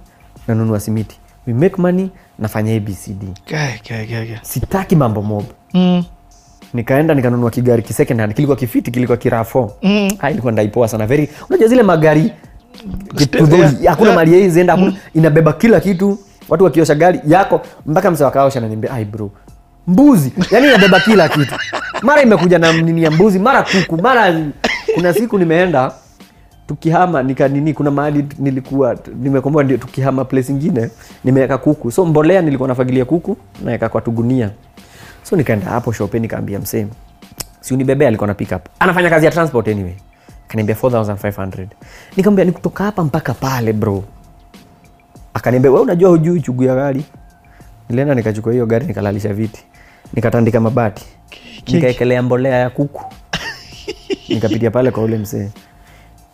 nanunua 0.49 0.81
simiti. 0.81 1.19
We 1.47 1.55
make 1.55 1.77
money 1.83 2.11
nafanya 2.39 2.77
abcd 2.77 3.23
okay, 3.47 3.75
okay, 3.81 4.27
guy. 4.27 4.37
sitaki 4.43 4.97
mambo 4.97 5.23
mob. 5.23 5.45
Mm. 5.75 6.05
nikaenda 6.75 7.15
nikanunua 7.15 7.51
kigari 7.51 7.83
kisecond 7.83 8.21
hand 8.21 8.35
kilikuwa 8.35 8.57
kifiti 8.57 8.91
kilikuwa 8.91 9.19
kirafo. 9.19 9.73
Mm. 9.83 10.09
Ilikuwa 10.31 10.53
ndaipoa 10.53 10.89
sana. 10.89 11.07
Very 11.07 11.29
unajua 11.51 11.69
zile 11.69 11.83
magari 11.83 12.33
hakuna 13.87 14.13
mali 14.13 14.31
hii 14.31 14.49
zienda 14.49 14.77
mm. 14.77 14.95
inabeba 15.15 15.53
kila 15.53 15.81
kitu. 15.81 16.19
Watu 16.49 16.65
wakiosha 16.65 16.95
gari 16.95 17.21
yako 17.27 17.61
mpaka 17.87 18.11
msa 18.11 18.25
wakaosha 18.25 18.61
naniambia 18.61 18.91
ai 18.93 19.05
bro 19.05 19.31
mbuzi. 19.87 20.33
Yani 20.51 20.67
inabeba 20.69 21.01
kila 21.01 21.29
kitu. 21.29 21.55
Mara 22.03 22.23
imekuja 22.23 22.59
na 22.59 22.73
nini 22.73 23.03
ya 23.03 23.11
mbuzi 23.11 23.39
mara 23.39 23.63
kuku 23.63 24.03
mara 24.03 24.41
kuna 24.95 25.15
siku 25.15 25.39
nimeenda 25.39 25.93
tukihama 26.67 27.23
nika 27.23 27.49
nini 27.49 27.75
kuna 27.75 27.91
mahali 27.91 28.25
nilikuwa 28.39 28.97
nimekomboa 29.21 29.65
ndio 29.65 29.77
tukihama 29.77 30.25
place 30.25 30.53
ingine 30.53 30.91
nimeweka 31.25 31.59
kuku. 31.59 31.91
So 31.91 32.05
mbolea 32.07 32.43
nilikuwa 32.43 32.69
nafagilia 32.69 33.05
kuku 33.05 33.37
naweka 33.65 33.89
kwa 33.89 34.01
tugunia. 34.01 34.51
So 35.23 35.37
nikaenda 35.37 35.67
hapo 35.67 35.93
shope 35.93 36.19
nikaambia 36.19 36.59
msee 36.59 36.87
si 37.61 37.75
unibebea 37.75 38.09
alikuwa 38.09 38.27
na 38.29 38.35
pickup 38.35 38.67
anafanya 38.81 39.11
kazi 39.11 39.27
ya 39.27 39.33
transport 39.33 39.69
anyway 39.69 39.93
akaniambia 40.53 40.75
4500 40.77 41.67
nikamwambia 42.17 42.45
ni 42.45 42.53
kutoka 42.53 42.85
hapa 42.85 43.05
mpaka 43.05 43.35
pale 43.35 43.73
bro. 43.73 44.05
Akaniambia 45.35 45.71
wewe 45.71 45.83
unajua 45.83 46.11
hujui 46.11 46.41
chugu 46.41 46.65
ya 46.65 46.75
gari? 46.75 47.05
Nilienda 47.89 48.15
nikachukua 48.15 48.53
hiyo 48.53 48.67
gari 48.67 48.87
nikalalisha 48.87 49.33
viti. 49.35 49.65
Nikatandika 50.15 50.61
mabati. 50.61 51.05
Nikaekelea 51.67 52.23
mbolea 52.23 52.57
ya 52.57 52.71
kuku. 52.71 53.05
Nikapitia 54.29 54.71
pale 54.71 54.91
kwa 54.91 55.03
ule 55.03 55.19
msee. 55.19 55.49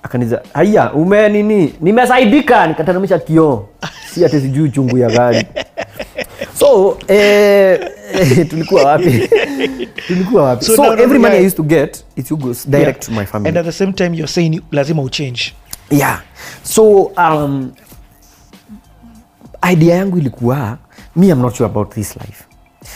Akaniza 0.03 0.43
haya 0.53 0.93
ume 0.93 1.29
nini? 1.29 1.75
Nimesaidika. 1.81 2.67
Nikatanamisha 2.67 3.19
kioo. 3.19 3.69
Si 4.15 4.25
ati 4.25 4.41
sijui 4.41 4.71
chungu 4.71 4.99
ya 4.99 5.11
gari 5.11 5.47
so 6.59 6.99
eh, 7.09 7.81
eh, 8.13 8.49
tulikuwa 8.51 8.85
wapi? 8.85 9.29
Tulikuwa 10.07 10.43
wapi? 10.43 10.65
So 10.65 10.77
so, 10.77 10.83
now 10.83 10.93
every 10.93 11.19
money 11.19 11.35
yeah. 11.35 11.43
i 11.43 11.47
used 11.47 11.57
to 11.57 11.63
get 11.63 12.05
it 12.17 12.33
goes 12.33 12.69
direct 12.69 12.87
Yeah. 12.87 12.99
to 13.07 13.13
my 13.13 13.27
family. 13.27 13.49
And 13.49 13.59
at 13.59 13.65
the 13.65 13.73
same 13.73 13.93
time 13.93 14.15
you're 14.15 14.33
saying 14.33 14.61
lazima 14.73 15.03
uchange. 15.03 15.53
Yeah. 15.91 16.23
So 16.63 17.03
um, 17.17 17.73
idea 19.73 19.95
yangu 19.95 20.19
ilikuwa 20.19 20.79
me 21.17 21.27
i'm 21.29 21.41
not 21.43 21.55
sure 21.55 21.71
about 21.71 21.95
this 21.95 22.17
life. 22.17 22.45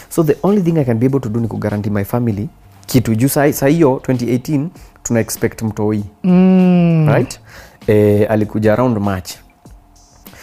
So 0.08 0.22
the 0.24 0.36
only 0.42 0.62
thing 0.62 0.78
i 0.78 0.84
can 0.84 0.98
be 0.98 1.06
able 1.06 1.20
to 1.20 1.28
do 1.28 1.40
ni 1.40 1.48
kugaranti 1.48 1.90
my 1.90 2.04
family 2.04 2.48
kitu. 2.86 3.14
Juu 3.14 3.28
sa 3.28 3.52
sa 3.52 3.66
hiyo 3.66 4.02
2018 4.08 4.66
tuna 5.02 5.20
expect 5.20 5.62
mtoi. 5.62 6.04
Mm. 6.24 7.08
right? 7.08 7.40
Eh, 7.86 8.30
alikuja 8.30 8.72
around 8.72 8.98
march 8.98 9.30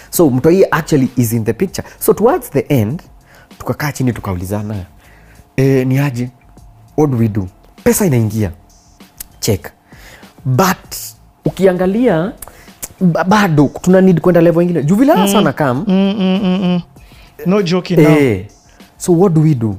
so 0.10 0.30
mtoi 0.30 0.66
actually 0.72 1.10
is 1.18 1.34
in 1.34 1.44
the 1.46 1.54
picture. 1.54 1.84
So 2.00 2.14
towards 2.14 2.50
the 2.50 2.60
end 2.60 3.04
tukakaa 3.58 3.92
chini 3.92 4.14
tukaulizana 4.14 4.86
e, 5.56 5.86
ni 5.86 6.00
aje? 6.00 6.30
What 6.98 7.12
do 7.12 7.18
we 7.18 7.28
do? 7.28 7.48
Pesa 7.84 8.06
inaingia. 8.06 8.52
Check. 9.40 9.72
But 10.46 10.96
ukiangalia 11.46 12.32
bado 13.28 13.72
tuna 13.82 14.02
need 14.02 14.22
kwenda 14.22 14.42
level 14.42 14.64
ingine. 14.64 14.84
Juu 14.84 14.96
vile 14.96 15.16
mm. 15.16 15.28
sana 15.28 15.54
kam. 15.54 15.84
Mm, 15.88 16.16
mm, 16.20 16.40
mm, 16.44 16.60
mm. 16.64 16.82
no 17.46 17.62
joking 17.62 18.00
eh, 18.00 18.46
so 18.98 19.14
what 19.14 19.34
do 19.34 19.42
we 19.42 19.56
do? 19.56 19.78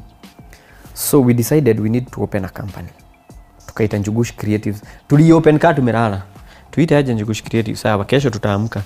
So 0.95 1.21
we 1.21 1.35
decided 1.35 1.81
we 1.81 1.88
need 1.88 2.11
to 2.11 2.23
open 2.23 2.45
a 2.45 2.49
company. 2.49 2.88
Tukaita 3.66 3.99
njugush 3.99 4.33
creatives. 4.33 4.83
Tuliopen 5.09 5.59
ka 5.59 5.75
tumelala. 5.75 6.23
Tuite 6.71 6.97
aje 6.97 7.14
njugush 7.14 7.43
creatives? 7.43 7.81
Sawa 7.81 8.05
kesho 8.05 8.31
tutaamka 8.31 8.83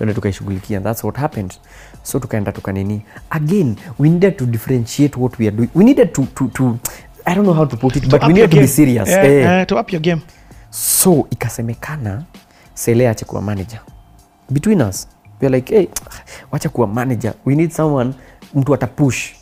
tuende 0.00 0.14
tukaishughulikia. 0.14 0.80
Thats 0.80 1.04
what 1.04 1.16
happened. 1.16 1.54
So 2.02 2.18
tukaenda 2.18 2.52
tukanini 2.52 3.02
again 3.30 3.76
we 3.98 4.08
needed 4.08 4.36
to 4.36 4.46
differentiate 4.46 5.20
what 5.20 5.38
we 5.38 5.46
are 5.48 5.56
doing. 5.56 5.68
We 5.74 5.84
needed 5.84 6.12
to, 6.12 6.26
to, 6.34 6.48
to 6.48 6.78
i 7.26 7.34
don't 7.34 7.44
know 7.44 7.54
how 7.54 7.66
to 7.66 7.76
put 7.76 7.96
it 7.96 8.04
but 8.08 8.22
Up 8.22 8.28
we 8.28 8.34
needed 8.34 8.50
to 8.50 8.56
be 8.60 8.66
serious. 8.66 9.08
Yeah, 9.08 9.24
eh. 9.24 9.62
uh, 9.62 9.66
to 9.66 9.76
up 9.76 9.92
your 9.92 10.00
game. 10.02 10.20
So 10.70 11.26
ikasemekana 11.30 12.22
sele 12.74 13.08
ache 13.08 13.24
kuwa 13.24 13.42
manager. 13.42 13.80
Between 14.50 14.80
us 14.80 15.08
we 15.40 15.48
are 15.48 15.56
like 15.56 15.74
hey, 15.74 15.86
wacha 16.50 16.68
kuwa 16.68 16.86
manager. 16.86 17.34
We 17.44 17.54
need 17.54 17.70
someone 17.70 18.14
mtu 18.54 18.74
atapush 18.74 19.32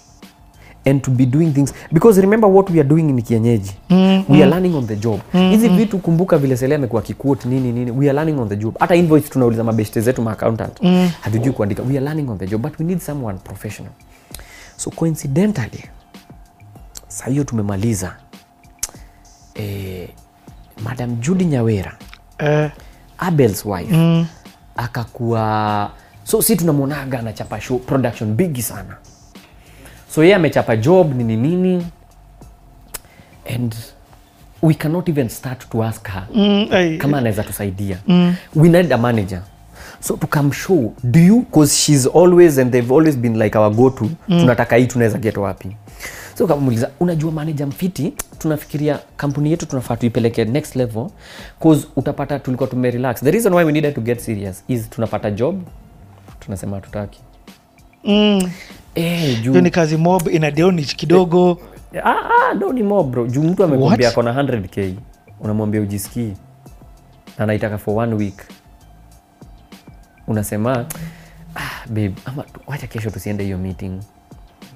and 0.84 1.02
to 1.02 1.10
be 1.10 1.26
doing 1.26 1.52
things. 1.54 1.74
Because 1.92 2.20
remember 2.20 2.48
what 2.50 2.70
we 2.70 2.80
are 2.80 2.88
doing 2.88 3.02
ni 3.02 3.22
kienyeji. 3.22 3.72
Mm, 3.90 4.24
we 4.28 4.42
are 4.42 4.50
learning 4.50 4.74
on 4.74 4.86
the 4.86 4.96
job. 4.96 5.20
Hizi 5.32 5.68
vitu 5.68 5.98
kumbuka 5.98 6.38
vile 6.38 6.56
sele 6.56 6.74
amekuwa 6.74 7.02
kikuot 7.02 7.44
nini 7.44 7.72
nini. 7.72 7.90
We 7.90 8.06
are 8.10 8.12
learning 8.14 8.38
on 8.40 8.48
the 8.48 8.56
job. 8.56 8.76
Hata 8.80 8.94
invoice 8.94 9.28
tunauliza 9.28 9.64
mabeshte 9.64 10.00
zetu 10.00 10.22
maaccountant 10.22 10.82
mm. 10.82 11.10
hatujui 11.20 11.52
kuandika. 11.52 11.82
We 11.82 11.96
are 11.96 12.00
learning 12.04 12.30
on 12.30 12.38
the 12.38 12.46
job 12.46 12.62
but 12.62 12.78
we 12.80 12.84
need 12.86 12.98
someone 13.00 13.38
professional. 13.38 13.92
So 14.76 14.90
coincidentally 14.90 15.84
saa 17.08 17.26
hiyo 17.30 17.44
tumemaliza 17.44 18.16
eh, 19.54 20.08
madam 20.84 21.16
judy 21.20 21.44
nyawera 21.44 21.96
eh, 22.38 22.70
abels 23.18 23.64
wife 23.64 23.96
mm. 23.96 24.26
akakuwa 24.76 25.90
so 26.24 26.42
si 26.42 26.56
tunamwonaga 26.56 27.18
anachapa 27.18 27.60
show 27.60 27.78
production 27.78 28.34
bigi 28.34 28.62
sana 28.62 28.96
so 30.18 30.24
yeye 30.24 30.34
amechapa 30.34 30.76
job 30.76 31.14
nini 31.14 31.36
nini. 31.36 31.86
And 33.54 33.74
we 34.62 34.74
cannot 34.74 35.08
even 35.08 35.28
start 35.28 35.70
to 35.70 35.82
ask 35.84 36.08
her. 36.08 36.26
Mm, 36.34 36.68
I, 36.72 36.98
kama 36.98 37.18
anaweza 37.18 37.42
tusaidia. 37.42 37.98
Mm. 38.06 38.34
we 38.54 38.68
need 38.68 38.92
a 38.92 38.98
manager. 38.98 39.42
So 40.00 40.16
tukamshow 40.16 40.92
do 41.04 41.20
you 41.20 41.42
cause 41.42 41.76
shes 41.76 42.06
always 42.06 42.58
and 42.58 42.72
they've 42.72 42.94
always 42.94 43.16
been 43.16 43.38
like 43.38 43.58
our 43.58 43.70
go 43.70 43.90
to 43.90 44.04
mm. 44.04 44.40
tunataka 44.40 44.76
hii 44.76 44.86
tunaweza 44.86 45.18
get 45.18 45.36
wapi? 45.36 45.76
So 46.38 46.46
kamuuliza 46.46 46.90
unajua 47.00 47.32
manager 47.32 47.66
mfiti? 47.66 48.12
Tunafikiria 48.38 48.98
kampuni 49.16 49.50
yetu 49.50 49.66
tunafaa 49.66 49.96
tuipeleke 49.96 50.44
next 50.44 50.76
level 50.76 51.06
cause 51.62 51.86
utapata 51.96 52.38
tulikuwa 52.38 52.68
tumerelax 52.68 53.20
the 53.20 53.30
reason 53.30 53.54
why 53.54 53.64
we 53.64 53.72
needed 53.72 53.94
to 53.94 54.00
get 54.00 54.18
serious 54.20 54.64
is 54.68 54.90
tunapata 54.90 55.30
job 55.30 55.62
tunasema 56.40 56.76
hatutaki. 56.76 57.20
Mm. 58.04 58.50
Eh, 58.98 59.42
juu. 59.42 59.50
hiyo 59.50 59.62
ni 59.62 59.70
kazi 59.70 59.96
mob 59.96 60.28
ina 60.28 60.50
deonich 60.50 60.96
kidogo. 60.96 61.58
Ah, 62.04 62.10
ah, 62.10 62.54
no 62.54 62.72
ni 62.72 62.82
mob 62.82 63.10
bro. 63.10 63.26
Juu 63.26 63.42
mtu 63.42 63.64
amekwambia 63.64 64.10
kona 64.10 64.32
100k 64.42 64.92
unamwambia 65.40 65.80
ujisikii. 65.80 66.32
Na 67.38 67.44
anaitaka 67.44 67.78
for 67.78 67.98
one 67.98 68.14
week. 68.14 68.42
Unasema 70.26 70.86
ah, 71.56 71.86
babe 71.88 72.12
ama 72.24 72.44
wacha 72.66 72.86
kesho 72.86 73.10
tusiende 73.10 73.44
hiyo 73.44 73.58
meeting. 73.58 74.00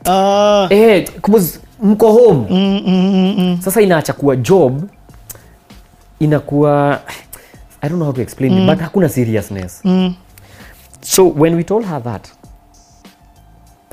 Uh, 0.06 0.72
eh, 0.72 1.08
mko 1.82 2.12
home. 2.12 2.46
Mm, 2.50 2.82
mm, 2.86 3.14
mm, 3.14 3.34
mm. 3.38 3.58
sasa 3.62 3.80
inaacha 3.80 4.12
kuwa 4.12 4.36
job 4.36 4.88
inakuwa 6.20 7.00
i 7.80 7.88
don't 7.88 7.96
know 7.98 8.04
how 8.04 8.12
to 8.12 8.22
explain 8.22 8.58
it 8.58 8.66
but 8.66 8.78
hakuna 8.80 9.08
seriousness. 9.08 9.80
Mm. 9.84 10.14
so 11.00 11.28
when 11.28 11.54
we 11.54 11.64
told 11.64 11.86
her 11.86 12.02
that 12.02 12.28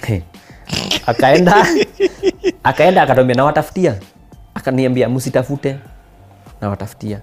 hey, 0.08 0.20
akaenda 1.06 1.66
akaenda 2.64 3.02
akatwambia 3.04 3.36
nawatafutia. 3.36 3.96
Akaniambia 4.54 5.10
msitafute. 5.10 5.76
Nawatafutia. 6.62 7.22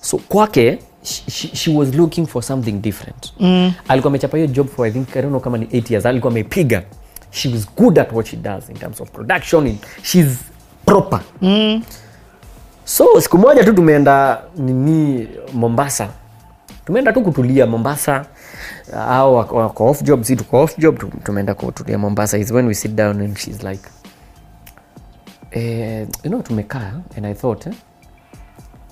So 0.00 0.18
kwake 0.18 0.78
she, 1.02 1.48
she, 1.56 1.70
was 1.76 1.94
looking 1.94 2.26
for 2.26 2.42
something 2.42 2.72
different. 2.72 3.32
Mm. 3.40 3.72
alikuwa 3.88 4.10
amechapa 4.10 4.36
hiyo 4.36 4.46
job 4.48 4.68
for 4.68 4.86
i 4.86 4.90
think 4.90 5.08
i 5.08 5.22
don't 5.22 5.28
know 5.28 5.40
kama 5.40 5.58
ni 5.58 5.64
8 5.66 5.90
years. 5.92 6.06
Alikuwa 6.06 6.30
amepiga. 6.32 6.82
She 7.30 7.48
was 7.48 7.68
good 7.76 7.98
at 7.98 8.12
what 8.12 8.26
she 8.26 8.36
does 8.36 8.68
in 8.68 8.76
terms 8.76 9.00
of 9.00 9.10
production 9.10 9.66
in, 9.66 9.78
she's 10.02 10.38
proper. 10.86 11.20
Mm. 11.42 11.82
so 12.84 13.20
siku 13.20 13.38
moja 13.38 13.64
tu 13.64 13.72
tumeenda 13.72 14.42
nini 14.56 15.28
mombasa 15.52 16.08
tumeenda 16.86 17.12
tu 17.12 17.22
kutulia 17.22 17.66
mombasa. 17.66 18.26
Au 18.96 19.34
wako 19.34 19.86
off 19.86 20.02
job 20.02 20.22
si 20.22 20.36
tuko 20.36 20.62
off 20.62 20.78
job 20.78 20.98
tumeenda 21.24 21.54
kutulia 21.54 21.98
mombasa. 21.98 22.38
Is 22.38 22.50
when 22.50 22.66
we 22.66 22.74
sit 22.74 22.90
down 22.94 23.20
and 23.20 23.36
she's 23.38 23.62
like 23.62 23.88
eh, 25.50 26.06
you 26.24 26.30
know 26.30 26.42
tumekaa 26.42 26.92
and 27.16 27.26
i 27.26 27.34
thought 27.34 27.66
eh, 27.66 27.72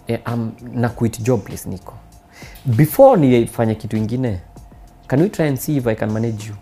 eh, 0.07 0.21
um, 0.33 0.53
na 0.73 0.89
quit 0.89 1.21
job 1.23 1.43
please 1.45 1.69
niko. 1.69 1.95
Before 2.67 3.17
nifanye 3.21 3.75
kitu 3.75 3.97
ingine 3.97 4.41
can 5.07 5.21
we 5.23 5.29
try 5.29 5.47
and 5.49 5.59
see 5.59 5.77
if 5.77 5.87
i 5.87 5.95
can 5.95 6.11
manage 6.13 6.49
you? 6.49 6.55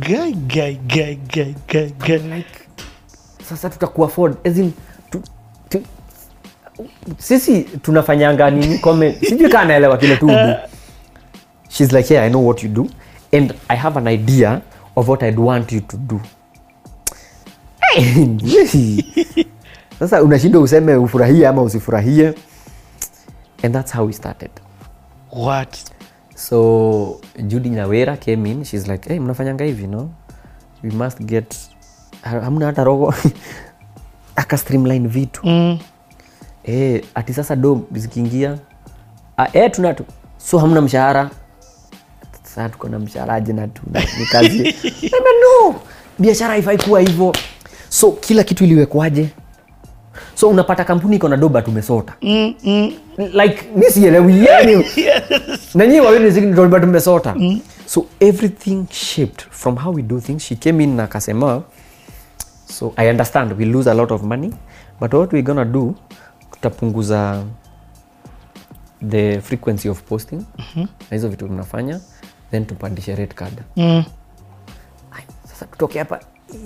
Guy, 0.00 0.32
guy, 0.32 0.74
guy, 0.74 1.14
guy, 1.14 1.54
guy, 1.68 1.90
guy. 1.98 2.44
sasa 3.48 3.70
tutakuafford 3.70 4.36
as 4.46 4.58
in, 4.58 4.72
sisi 7.18 7.62
tunafanyanga 7.62 8.50
nini? 8.50 8.78
Comment. 8.78 9.24
Sijui 9.28 9.48
kaa 9.48 9.64
naelewa 9.64 9.96
kile 9.98 10.16
tu. 10.16 10.30
Shes 11.68 11.92
like 11.92 12.14
yeah 12.14 12.26
i 12.26 12.30
know 12.30 12.46
what 12.46 12.62
you 12.62 12.68
do 12.68 12.86
and 13.32 13.54
i 13.68 13.76
have 13.76 13.98
an 13.98 14.06
idea 14.08 14.60
of 14.96 15.08
what 15.08 15.22
i'd 15.22 15.38
want 15.38 15.72
you 15.72 15.80
to 15.80 15.96
do. 15.96 16.20
Sasa 19.98 20.22
unashindwa 20.22 20.62
useme 20.62 20.94
ufurahie 20.94 21.46
ama 21.48 21.62
usifurahie. 21.62 22.34
And 23.62 23.74
that's 23.74 23.92
how 23.92 24.06
we 24.06 24.12
started. 24.12 24.50
What? 25.30 25.78
so 26.36 27.20
judi 27.38 27.70
nyawera 27.70 28.16
came 28.16 28.50
in. 28.50 28.64
Shes 28.64 28.88
like 28.88 29.08
hey, 29.08 29.20
mnafanyanga 29.20 29.64
hivi 29.64 29.86
no? 29.86 30.10
We 30.82 30.90
must 30.90 31.18
get 31.20 31.56
hamna 32.22 32.66
hata 32.66 32.84
rogo 32.84 33.14
akastreamline 34.36 35.08
vitu. 35.08 35.46
Mm. 35.46 35.78
Eh, 36.64 37.02
ati 37.14 37.32
sasa 37.34 37.56
do 37.56 37.80
zikiingia. 37.94 38.58
Ah, 39.36 39.48
eh, 39.52 39.70
tuna 39.70 39.94
tu- 39.94 40.04
so 40.38 40.58
hamna 40.58 40.80
mshahara. 40.80 41.30
Sasa 42.42 42.68
tuko 42.68 42.88
na 42.88 42.98
mshaharaje 42.98 43.52
na 43.52 43.68
tuna 43.68 44.00
ni 44.18 44.26
kazi. 44.26 44.74
No! 45.44 45.74
Biashara 46.18 46.50
haifai 46.52 46.78
kuwa 46.78 47.00
hivyo. 47.00 47.32
So 47.88 48.12
kila 48.12 48.44
kitu 48.44 48.64
iliwekwaje? 48.64 49.28
So 50.34 50.48
unapata 50.48 50.84
kampuni 50.84 51.16
iko 51.16 51.28
na 51.28 51.36
doba 51.36 51.62
tumesota. 51.62 52.14
Mm, 52.22 52.54
mm. 52.64 52.92
like 53.18 53.64
mi 53.76 53.84
sielewi 53.90 54.44
yani 54.46 54.84
na 55.74 55.86
nyinyi 55.86 56.00
wawili 56.00 56.30
ziki- 56.30 56.54
doba 56.54 56.80
tumesota. 56.80 57.36
So 57.86 58.06
everything 58.20 58.84
shaped 58.90 59.44
from 59.50 59.76
how 59.76 59.94
we 59.94 60.02
do 60.02 60.20
things. 60.20 60.42
She 60.42 60.56
came 60.56 60.84
in 60.84 60.96
na 60.96 61.04
akasema 61.04 61.62
so 62.66 62.92
i 62.96 63.08
understand. 63.10 63.52
We 63.58 63.64
lose 63.64 63.90
a 63.90 63.94
lot 63.94 64.14
of 64.14 64.22
money 64.22 64.52
but 65.00 65.12
what 65.14 65.32
we 65.32 65.42
gonna 65.42 65.64
do 65.64 65.94
tutapunguza 66.68 67.44
the 69.08 69.40
frequency 69.40 69.88
of 69.88 70.02
posting. 70.02 70.44
Na 70.76 70.86
hizo 71.16 71.28
vitu 71.28 71.48
tunafanya 71.48 72.00
then 72.50 72.66
tupandishe 72.66 73.14
red 73.14 73.34
card. 73.34 73.60
Mm. 73.76 74.04
Sasa 75.48 75.66
tutoke 75.66 75.98
hapa 75.98 76.20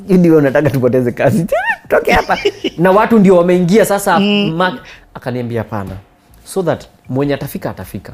ndio 0.08 0.37
unataka 0.37 0.70
tupoteze 0.70 1.12
kazi. 1.12 1.46
Tutoke 1.82 2.12
hapa. 2.12 2.38
Na 2.78 2.90
watu 2.90 3.18
ndio 3.18 3.37
wameingia 3.37 3.84
sasa 3.84 4.20
mm. 4.20 4.78
akaniambia 5.14 5.61
hapana. 5.61 5.96
So 6.44 6.62
that 6.62 6.87
mwenye 7.08 7.34
atafika 7.34 7.70
atafika. 7.70 8.12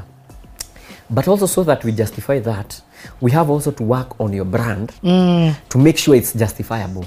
But 1.09 1.27
also 1.27 1.47
so 1.47 1.63
that 1.63 1.83
we 1.85 1.91
justify 1.91 2.39
that 2.39 2.73
we 3.21 3.31
have 3.31 3.53
also 3.53 3.71
to 3.71 3.83
work 3.83 4.21
on 4.21 4.33
your 4.33 4.45
brand 4.47 4.91
Mm. 5.03 5.53
to 5.69 5.79
make 5.79 5.97
sure 5.97 6.17
it's 6.17 6.35
justifiable 6.37 7.05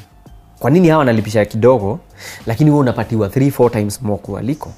kwa 0.58 0.70
nini 0.70 0.88
hawa 0.88 0.98
wanalipisha 0.98 1.44
kidogo 1.44 2.00
lakini 2.46 2.70
huwa 2.70 2.80
unapatiwa 2.82 3.28
3 3.28 3.50
4 3.50 3.70
times 3.70 4.02
more 4.02 4.18
kualiko 4.22 4.72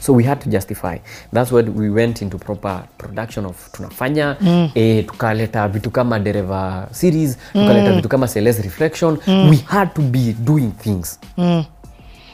so 0.00 0.12
we 0.14 0.24
had 0.24 0.40
to 0.44 0.50
justify 0.50 0.96
thats 1.34 1.52
what 1.52 1.66
we 1.76 1.88
went 1.88 2.22
into 2.22 2.38
proper 2.38 2.82
production 2.98 3.46
of 3.46 3.70
tunafanya 3.72 4.36
mm. 4.40 4.70
e, 4.74 5.02
tukaleta 5.02 5.68
vitu 5.68 5.90
kama 5.90 6.18
dereva 6.18 6.88
series 6.90 7.38
tukaleta 7.52 7.92
vitu 7.92 8.08
kama 8.08 8.28
Celeste 8.28 8.62
reflection 8.62 9.18
we 9.26 9.56
had 9.66 9.90
to 9.94 10.02
be 10.02 10.32
doing 10.38 10.70
things 10.82 11.20
Mm. 11.38 11.64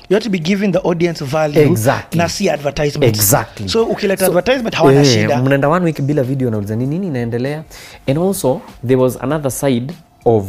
You 0.09 0.15
have 0.17 0.25
to 0.25 0.31
be 0.31 0.39
giving 0.39 0.73
the 0.73 0.79
audience 0.89 1.25
value 1.25 1.63
Exactly. 1.63 2.19
na 2.19 2.29
si 2.29 2.51
advertisement. 2.51 3.17
Exactly. 3.17 3.69
So 3.69 3.85
ukileta 3.85 4.27
advertisement 4.27 4.75
hawana 4.75 5.01
Eh, 5.01 5.07
shida. 5.07 5.43
mnaenda 5.43 5.69
one 5.69 5.85
week 5.85 6.01
bila 6.03 6.23
video 6.23 6.51
nauliza 6.51 6.77
ni 6.77 6.87
nini 6.87 7.07
inaendelea 7.07 7.65
and 8.09 8.19
also 8.19 8.61
there 8.87 8.97
was 9.01 9.19
another 9.23 9.51
side 9.51 9.93
of, 10.25 10.45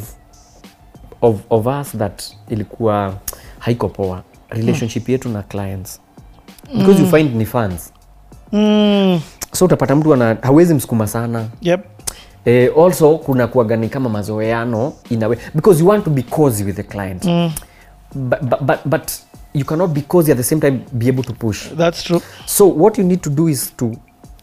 of, 1.21 1.39
of 1.49 1.67
us 1.67 1.97
that 1.97 2.23
ilikuwa 2.49 3.13
haiko 3.59 3.89
poa 3.89 4.23
relationship 4.49 5.09
yetu 5.09 5.29
na 5.29 5.43
clients 5.43 5.99
because 6.77 7.01
you 7.01 7.07
find 7.07 7.35
ni 7.35 7.45
fans 7.45 7.93
Mm. 8.53 9.21
so 9.51 9.65
utapata 9.65 9.95
mtu 9.95 10.13
ana 10.13 10.37
hawezi 10.41 10.73
msukuma 10.73 11.07
sana 11.07 11.45
Yep. 11.61 11.81
eh, 12.45 12.71
also 12.85 13.17
kuna 13.17 13.47
kuagani 13.47 13.89
kama 13.89 14.09
mazoeano 14.09 14.93
inawe 15.09 15.37
because 15.53 15.79
you 15.83 15.87
want 15.89 16.03
to 16.03 16.09
be 16.09 16.21
cozy 16.21 16.63
with 16.63 16.75
the 16.75 16.83
client 16.83 17.25
mm. 17.25 17.51
but, 18.15 18.41
but, 18.43 18.61
but, 18.61 18.77
but 18.85 19.11
you 19.53 19.65
cannot 19.65 19.91
be 19.91 20.01
cozy 20.01 20.31
at 20.31 20.37
the 20.37 20.43
same 20.43 20.61
time 20.61 20.79
be 20.91 21.09
able 21.09 21.23
to 21.23 21.33
push 21.33 21.67
That's 21.77 22.03
true. 22.03 22.21
so 22.45 22.69
what 22.69 22.97
you 22.97 23.03
need 23.03 23.21
to 23.21 23.29
do 23.29 23.49
is 23.49 23.73
to 23.77 23.91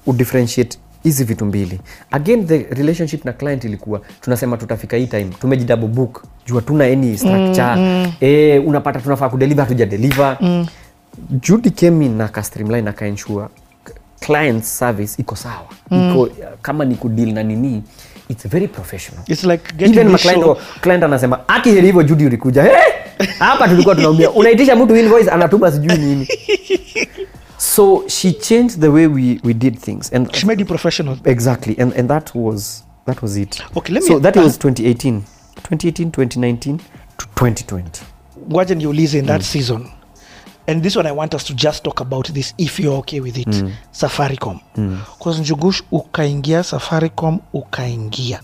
udifferentiate 0.06 0.78
hizi 1.02 1.24
vitu 1.24 1.44
mbili. 1.46 1.80
Again 2.10 2.46
the 2.46 2.58
relationship 2.70 3.24
na 3.24 3.32
client 3.32 3.64
ilikuwa 3.64 4.00
tunasema 4.20 4.56
tutafika 4.56 4.96
hii 4.96 5.06
time 5.06 5.24
tumejidouble 5.40 5.88
book 5.88 6.24
jua 6.46 6.62
tuna 6.62 6.84
any 6.84 7.16
structure. 7.16 7.74
Mm, 7.76 7.82
mm. 8.06 8.12
E, 8.20 8.58
unapata 8.58 9.00
tunafaa 9.00 9.28
kudeliver 9.28 9.64
hatuja 9.64 9.86
deliver 9.86 10.36
mm. 10.40 10.66
judy 11.30 11.70
came 11.70 12.06
in 12.06 12.16
na 12.16 12.28
ka 12.28 12.42
streamline 12.42 12.90
akaensure 12.90 13.46
client 14.20 14.64
service 14.64 15.22
iko 15.22 15.36
sawa. 15.36 15.66
Mm. 15.90 16.10
iko 16.10 16.28
kama 16.62 16.84
ni 16.84 16.94
kudeal 16.94 17.32
na 17.32 17.42
nini 17.42 17.82
it's 18.28 18.48
very 18.48 18.68
professional. 18.68 19.24
It's 19.26 19.44
like 19.44 19.62
even 19.78 20.16
client, 20.16 20.58
client 20.80 21.04
anasema 21.04 21.48
akiheri 21.48 21.86
hivyo 21.86 22.02
judi 22.02 22.26
ulikuja. 22.26 22.62
Hey! 22.62 22.98
hapa 23.38 23.68
tulikuwa 23.68 23.94
tunaumia 23.94 24.30
unaitisha 24.40 24.76
mtu 24.76 24.96
invoice 24.96 25.30
anatuma 25.30 25.72
sijui 25.72 25.98
nini 25.98 26.28
so 27.78 28.08
she 28.08 28.32
changed 28.32 28.80
the 28.80 28.88
way 28.90 29.06
we, 29.06 29.40
we 29.44 29.54
did 29.54 29.78
things 29.78 30.10
and 30.12 30.34
She 30.34 30.46
made 30.46 30.58
you 30.60 30.66
professional. 30.66 31.16
exactly 31.24 31.78
and, 31.78 31.92
and 31.94 32.08
that 32.10 32.34
was 32.34 32.82
that 33.06 33.22
was 33.22 33.36
it 33.36 33.60
Okay, 33.76 33.92
let 33.92 34.02
me- 34.02 34.08
so 34.08 34.18
that 34.18 34.36
was 34.36 34.58
2018 34.58 35.22
2018 35.62 36.10
2019 36.10 36.78
to 37.18 37.26
2020 37.36 38.04
Ngoja 38.50 38.74
niulize 38.74 39.18
in 39.18 39.26
that 39.26 39.42
season. 39.42 39.88
And 40.66 40.82
this 40.82 40.96
one 40.96 41.06
I 41.06 41.12
want 41.12 41.34
us 41.34 41.44
to 41.44 41.54
just 41.54 41.84
talk 41.84 42.00
about 42.00 42.28
this 42.34 42.54
if 42.58 42.80
you're 42.80 42.98
okay 42.98 43.20
with 43.20 43.38
it. 43.38 43.64
Safaricom. 43.92 44.60
Because 45.18 45.40
Njugush 45.40 45.82
ukaingia 45.92 46.62
Safaricom 46.62 47.40
ukaingia. 47.54 48.40